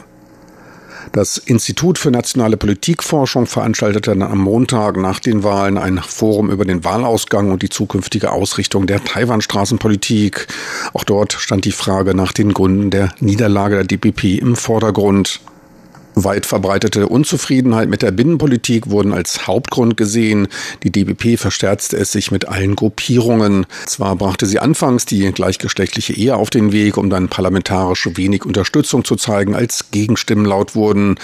Das 1.16 1.38
Institut 1.38 1.98
für 1.98 2.12
nationale 2.12 2.58
Politikforschung 2.58 3.46
veranstaltete 3.46 4.12
am 4.12 4.38
Montag 4.38 4.98
nach 4.98 5.22
den 5.22 5.46
Wahlen 5.46 5.78
ein 5.78 5.98
Forum 6.00 6.52
über 6.52 6.66
den 6.66 6.84
Wahlausgang 6.84 7.52
und 7.52 7.64
die 7.64 7.70
zukünftige 7.70 8.34
Ausrichtung 8.34 8.86
der 8.86 9.02
Taiwan-Straßenpolitik. 9.02 10.48
Auch 10.92 11.06
dort 11.06 11.32
stand 11.32 11.64
die 11.64 11.72
Frage 11.72 12.16
nach 12.16 12.34
den 12.34 12.52
Gründen 12.52 12.90
der 12.90 13.16
Niederlage 13.22 13.76
der 13.76 13.86
DPP 13.86 14.42
im 14.42 14.58
Vordergrund. 14.58 15.40
Weit 16.16 16.46
verbreitete 16.46 17.08
Unzufriedenheit 17.08 17.90
mit 17.90 18.02
der 18.02 18.12
Binnenpolitik 18.12 18.90
wurden 18.90 19.14
als 19.14 19.48
Hauptgrund 19.48 19.98
gesehen. 19.98 20.48
Die 20.84 20.92
DBP 20.92 21.38
versterzte 21.38 21.98
es 21.98 22.12
sich 22.12 22.32
mit 22.32 22.48
allen 22.48 22.76
Gruppierungen. 22.76 23.66
Zwar 23.86 24.16
brachte 24.16 24.46
sie 24.46 24.60
anfangs 24.60 25.06
die 25.06 25.32
gleichgeschlechtliche 25.32 26.14
Ehe 26.14 26.36
auf 26.36 26.50
den 26.50 26.72
Weg, 26.72 26.98
um 26.98 27.10
dann 27.10 27.28
parlamentarisch 27.28 28.10
wenig 28.16 28.46
Unterstützung 28.46 29.04
zu 29.04 29.18
zeigen, 29.18 29.56
als 29.56 29.92
Gegenstimmen 29.92 30.46
laut 30.46 30.76
wurden. 30.76 31.16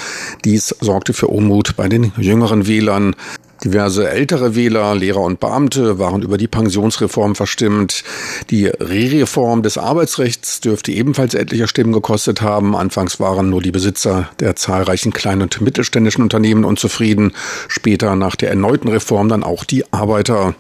Dies 0.43 0.75
sorgte 0.82 1.13
für 1.13 1.27
Unmut 1.27 1.75
bei 1.77 1.88
den 1.88 2.12
jüngeren 2.17 2.67
Wählern. 2.67 3.15
Diverse 3.63 4.10
ältere 4.10 4.56
Wähler, 4.56 4.95
Lehrer 4.95 5.21
und 5.21 5.39
Beamte 5.39 6.00
waren 6.00 6.24
über 6.24 6.39
die 6.39 6.47
Pensionsreform 6.47 7.36
verstimmt. 7.36 8.04
Die 8.50 8.65
Re-Reform 8.65 9.62
des 9.62 9.78
Arbeitsrechts 9.78 10.62
dürfte 10.62 10.91
ebenfalls 10.91 11.36
etliche 11.36 11.67
Stimmen 11.67 11.93
gekostet 11.93 12.41
haben. 12.41 12.76
Anfangs 12.76 13.19
waren 13.19 13.52
nur 13.52 13.62
die 13.62 13.71
Besitzer 13.71 14.30
der 14.39 14.56
zahlreichen 14.56 15.13
kleinen 15.13 15.43
und 15.43 15.62
mittelständischen 15.62 16.24
Unternehmen 16.24 16.63
unzufrieden. 16.63 17.34
Später 17.67 18.15
nach 18.15 18.36
der 18.36 18.50
erneuten 18.50 18.88
Reform 18.88 19.30
dann 19.30 19.43
auch 19.43 19.63
die 19.63 19.86
Arbeiter. 19.93 20.56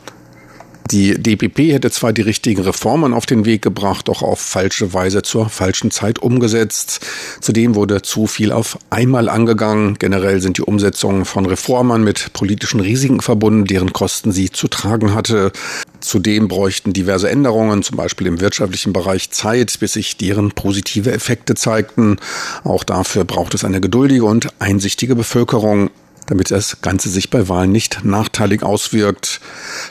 Die 0.89 1.13
DPP 1.13 1.71
hätte 1.71 1.91
zwar 1.91 2.11
die 2.11 2.21
richtigen 2.21 2.61
Reformen 2.63 3.13
auf 3.13 3.25
den 3.25 3.45
Weg 3.45 3.61
gebracht, 3.61 4.07
doch 4.07 4.21
auf 4.21 4.39
falsche 4.39 4.93
Weise 4.93 5.21
zur 5.21 5.47
falschen 5.49 5.91
Zeit 5.91 6.19
umgesetzt. 6.19 7.05
Zudem 7.39 7.75
wurde 7.75 8.01
zu 8.01 8.27
viel 8.27 8.51
auf 8.51 8.77
einmal 8.89 9.29
angegangen. 9.29 9.95
Generell 9.99 10.41
sind 10.41 10.57
die 10.57 10.63
Umsetzungen 10.63 11.25
von 11.25 11.45
Reformen 11.45 12.03
mit 12.03 12.33
politischen 12.33 12.79
Risiken 12.81 13.21
verbunden, 13.21 13.65
deren 13.65 13.93
Kosten 13.93 14.31
sie 14.31 14.49
zu 14.49 14.67
tragen 14.67 15.13
hatte. 15.13 15.53
Zudem 16.01 16.47
bräuchten 16.47 16.93
diverse 16.93 17.29
Änderungen, 17.29 17.83
zum 17.83 17.95
Beispiel 17.95 18.27
im 18.27 18.41
wirtschaftlichen 18.41 18.91
Bereich, 18.91 19.29
Zeit, 19.31 19.79
bis 19.79 19.93
sich 19.93 20.17
deren 20.17 20.51
positive 20.51 21.11
Effekte 21.11 21.55
zeigten. 21.55 22.17
Auch 22.63 22.83
dafür 22.83 23.23
braucht 23.23 23.53
es 23.53 23.63
eine 23.63 23.79
geduldige 23.79 24.25
und 24.25 24.49
einsichtige 24.59 25.15
Bevölkerung 25.15 25.89
damit 26.31 26.49
das 26.49 26.79
Ganze 26.81 27.09
sich 27.09 27.29
bei 27.29 27.49
Wahlen 27.49 27.73
nicht 27.73 28.05
nachteilig 28.05 28.63
auswirkt. 28.63 29.41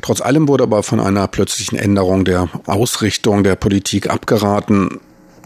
Trotz 0.01 0.23
allem 0.23 0.49
wurde 0.49 0.65
aber 0.65 0.83
von 0.83 0.99
einer 0.99 1.29
plötzlichen 1.29 1.79
Änderung 1.79 2.25
der 2.25 2.49
Ausrichtung 2.65 3.45
der 3.45 3.57
Politik 3.57 4.09
abgeraten. 4.09 5.01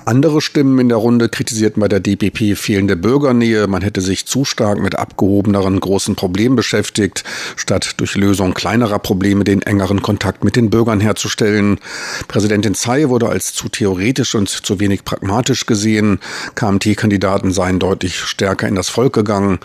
Andere 0.06 0.42
Stimmen 0.42 0.78
in 0.80 0.90
der 0.90 0.98
Runde 0.98 1.30
kritisierten 1.30 1.80
bei 1.80 1.88
der 1.88 1.98
DPP 1.98 2.58
fehlende 2.58 2.94
Bürgernähe. 2.94 3.66
Man 3.68 3.80
hätte 3.80 4.02
sich 4.02 4.26
zu 4.26 4.44
stark 4.44 4.78
mit 4.78 4.96
abgehobeneren 4.96 5.80
großen 5.80 6.14
Problemen 6.14 6.56
beschäftigt, 6.56 7.24
statt 7.56 7.94
durch 7.96 8.14
Lösung 8.14 8.52
kleinerer 8.52 8.98
Probleme 8.98 9.44
den 9.44 9.62
engeren 9.62 10.02
Kontakt 10.02 10.44
mit 10.44 10.56
den 10.56 10.68
Bürgern 10.68 11.00
herzustellen. 11.00 11.78
Präsidentin 12.28 12.74
Tsai 12.74 13.08
wurde 13.08 13.30
als 13.30 13.54
zu 13.54 13.70
theoretisch 13.70 14.34
und 14.34 14.50
zu 14.50 14.78
wenig 14.78 15.04
pragmatisch 15.04 15.64
gesehen. 15.64 16.20
KMT-Kandidaten 16.54 17.50
seien 17.50 17.78
deutlich 17.78 18.20
stärker 18.20 18.68
in 18.68 18.74
das 18.74 18.90
Volk 18.90 19.14
gegangen. 19.14 19.58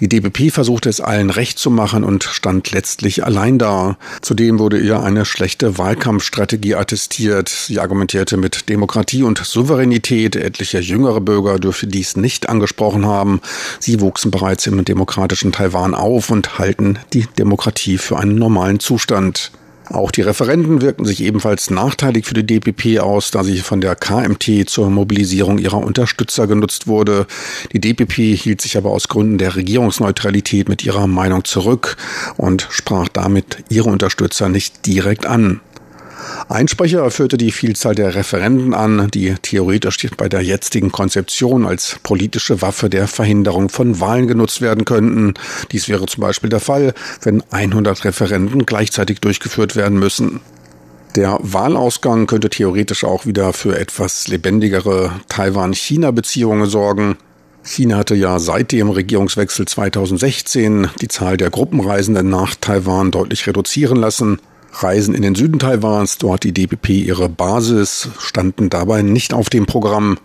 Die 0.00 0.08
DPP 0.08 0.50
versuchte 0.50 0.88
es 0.88 1.02
allen 1.02 1.28
recht 1.28 1.58
zu 1.58 1.68
machen 1.68 2.04
und 2.04 2.24
stand 2.24 2.72
letztlich 2.72 3.22
allein 3.22 3.58
da. 3.58 3.98
Zudem 4.22 4.58
wurde 4.58 4.78
ihr 4.78 5.02
eine 5.02 5.26
schlechte 5.26 5.76
Wahlkampfstrategie 5.76 6.74
attestiert. 6.74 7.50
Sie 7.50 7.80
argumentierte 7.80 8.38
mit 8.38 8.70
Demokratie 8.70 9.24
und 9.24 9.36
Souveränität 9.44 9.73
Souveränität. 9.74 10.36
Etliche 10.36 10.78
jüngere 10.78 11.20
Bürger 11.20 11.58
dürfen 11.58 11.90
dies 11.90 12.16
nicht 12.16 12.48
angesprochen 12.48 13.06
haben. 13.06 13.40
Sie 13.80 14.00
wuchsen 14.00 14.30
bereits 14.30 14.68
im 14.68 14.84
demokratischen 14.84 15.50
Taiwan 15.50 15.94
auf 15.94 16.30
und 16.30 16.60
halten 16.60 17.00
die 17.12 17.26
Demokratie 17.38 17.98
für 17.98 18.16
einen 18.16 18.36
normalen 18.36 18.78
Zustand. 18.78 19.50
Auch 19.90 20.12
die 20.12 20.22
Referenden 20.22 20.80
wirkten 20.80 21.04
sich 21.04 21.20
ebenfalls 21.24 21.70
nachteilig 21.70 22.24
für 22.24 22.34
die 22.34 22.46
DPP 22.46 23.00
aus, 23.00 23.32
da 23.32 23.42
sie 23.42 23.58
von 23.58 23.80
der 23.80 23.96
KMT 23.96 24.68
zur 24.70 24.90
Mobilisierung 24.90 25.58
ihrer 25.58 25.78
Unterstützer 25.78 26.46
genutzt 26.46 26.86
wurde. 26.86 27.26
Die 27.72 27.80
DPP 27.80 28.36
hielt 28.36 28.60
sich 28.60 28.76
aber 28.76 28.90
aus 28.90 29.08
Gründen 29.08 29.38
der 29.38 29.56
Regierungsneutralität 29.56 30.68
mit 30.68 30.84
ihrer 30.84 31.08
Meinung 31.08 31.44
zurück 31.44 31.96
und 32.36 32.68
sprach 32.70 33.08
damit 33.08 33.64
ihre 33.70 33.90
Unterstützer 33.90 34.48
nicht 34.48 34.86
direkt 34.86 35.26
an. 35.26 35.60
Einsprecher 36.48 37.10
führte 37.10 37.36
die 37.36 37.52
Vielzahl 37.52 37.94
der 37.94 38.14
Referenden 38.14 38.74
an, 38.74 39.08
die 39.12 39.34
theoretisch 39.40 40.06
bei 40.16 40.28
der 40.28 40.42
jetzigen 40.42 40.92
Konzeption 40.92 41.66
als 41.66 41.98
politische 42.02 42.60
Waffe 42.62 42.90
der 42.90 43.08
Verhinderung 43.08 43.68
von 43.68 44.00
Wahlen 44.00 44.26
genutzt 44.26 44.60
werden 44.60 44.84
könnten. 44.84 45.34
Dies 45.72 45.88
wäre 45.88 46.06
zum 46.06 46.20
Beispiel 46.20 46.50
der 46.50 46.60
Fall, 46.60 46.94
wenn 47.22 47.42
100 47.50 48.04
Referenden 48.04 48.66
gleichzeitig 48.66 49.20
durchgeführt 49.20 49.76
werden 49.76 49.98
müssen. 49.98 50.40
Der 51.16 51.38
Wahlausgang 51.40 52.26
könnte 52.26 52.50
theoretisch 52.50 53.04
auch 53.04 53.24
wieder 53.24 53.52
für 53.52 53.78
etwas 53.78 54.26
lebendigere 54.26 55.12
Taiwan-China-Beziehungen 55.28 56.66
sorgen. 56.68 57.16
China 57.62 57.98
hatte 57.98 58.16
ja 58.16 58.38
seit 58.40 58.72
dem 58.72 58.90
Regierungswechsel 58.90 59.66
2016 59.66 60.88
die 61.00 61.08
Zahl 61.08 61.36
der 61.36 61.50
Gruppenreisenden 61.50 62.28
nach 62.28 62.56
Taiwan 62.60 63.10
deutlich 63.10 63.46
reduzieren 63.46 63.96
lassen. 63.96 64.40
Reisen 64.82 65.14
in 65.14 65.22
den 65.22 65.34
Süden 65.34 65.58
Taiwans, 65.58 66.18
dort 66.18 66.44
die 66.44 66.52
DPP 66.52 66.90
ihre 66.90 67.28
Basis, 67.28 68.08
standen 68.18 68.70
dabei 68.70 69.02
nicht 69.02 69.32
auf 69.32 69.48
dem 69.48 69.66
Programm. 69.66 70.18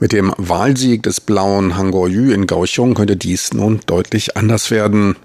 Mit 0.00 0.12
dem 0.12 0.32
Wahlsieg 0.36 1.02
des 1.02 1.20
blauen 1.20 1.76
Hangor-Yu 1.76 2.32
in 2.32 2.46
Kaohsiung 2.46 2.94
könnte 2.94 3.16
dies 3.16 3.52
nun 3.52 3.80
deutlich 3.86 4.36
anders 4.36 4.70
werden. 4.70 5.16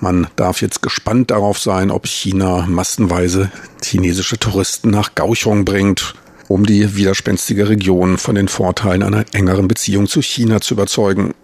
Man 0.00 0.26
darf 0.36 0.60
jetzt 0.60 0.82
gespannt 0.82 1.30
darauf 1.30 1.58
sein, 1.58 1.90
ob 1.90 2.06
China 2.06 2.66
massenweise 2.68 3.50
chinesische 3.82 4.38
Touristen 4.38 4.90
nach 4.90 5.14
Kaohsiung 5.14 5.64
bringt. 5.64 6.14
um 6.48 6.64
die 6.64 6.96
widerspenstige 6.96 7.68
Region 7.68 8.18
von 8.18 8.34
den 8.34 8.48
Vorteilen 8.48 9.02
einer 9.02 9.24
engeren 9.32 9.68
Beziehung 9.68 10.06
zu 10.06 10.22
China 10.22 10.60
zu 10.60 10.74
überzeugen. 10.74 11.34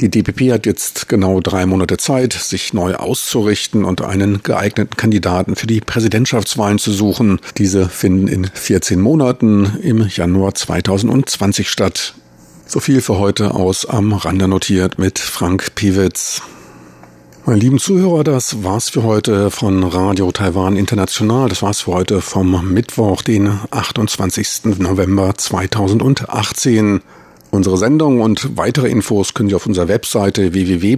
Die 0.00 0.10
DPP 0.10 0.52
hat 0.52 0.66
jetzt 0.66 1.08
genau 1.08 1.40
drei 1.40 1.64
Monate 1.64 1.96
Zeit, 1.96 2.32
sich 2.32 2.74
neu 2.74 2.96
auszurichten 2.96 3.84
und 3.84 4.02
einen 4.02 4.42
geeigneten 4.42 4.96
Kandidaten 4.96 5.56
für 5.56 5.66
die 5.66 5.80
Präsidentschaftswahlen 5.80 6.78
zu 6.78 6.92
suchen. 6.92 7.40
Diese 7.56 7.88
finden 7.88 8.28
in 8.28 8.44
14 8.52 9.00
Monaten 9.00 9.78
im 9.82 10.06
Januar 10.06 10.54
2020 10.54 11.70
statt. 11.70 12.14
So 12.66 12.80
viel 12.80 13.00
für 13.00 13.18
heute 13.18 13.54
aus 13.54 13.86
am 13.86 14.12
Rande 14.12 14.48
notiert 14.48 14.98
mit 14.98 15.18
Frank 15.18 15.74
Piewitz. 15.76 16.42
Meine 17.46 17.60
lieben 17.60 17.78
Zuhörer, 17.78 18.24
das 18.24 18.64
war's 18.64 18.90
für 18.90 19.04
heute 19.04 19.52
von 19.52 19.84
Radio 19.84 20.32
Taiwan 20.32 20.76
International. 20.76 21.48
Das 21.48 21.62
war's 21.62 21.82
für 21.82 21.92
heute 21.92 22.20
vom 22.20 22.72
Mittwoch, 22.74 23.22
den 23.22 23.60
28. 23.70 24.78
November 24.78 25.32
2018. 25.36 27.02
Unsere 27.56 27.78
Sendung 27.78 28.20
und 28.20 28.58
weitere 28.58 28.90
Infos 28.90 29.32
können 29.32 29.48
Sie 29.48 29.54
auf 29.54 29.64
unserer 29.64 29.88
Webseite 29.88 30.52
www 30.52 30.94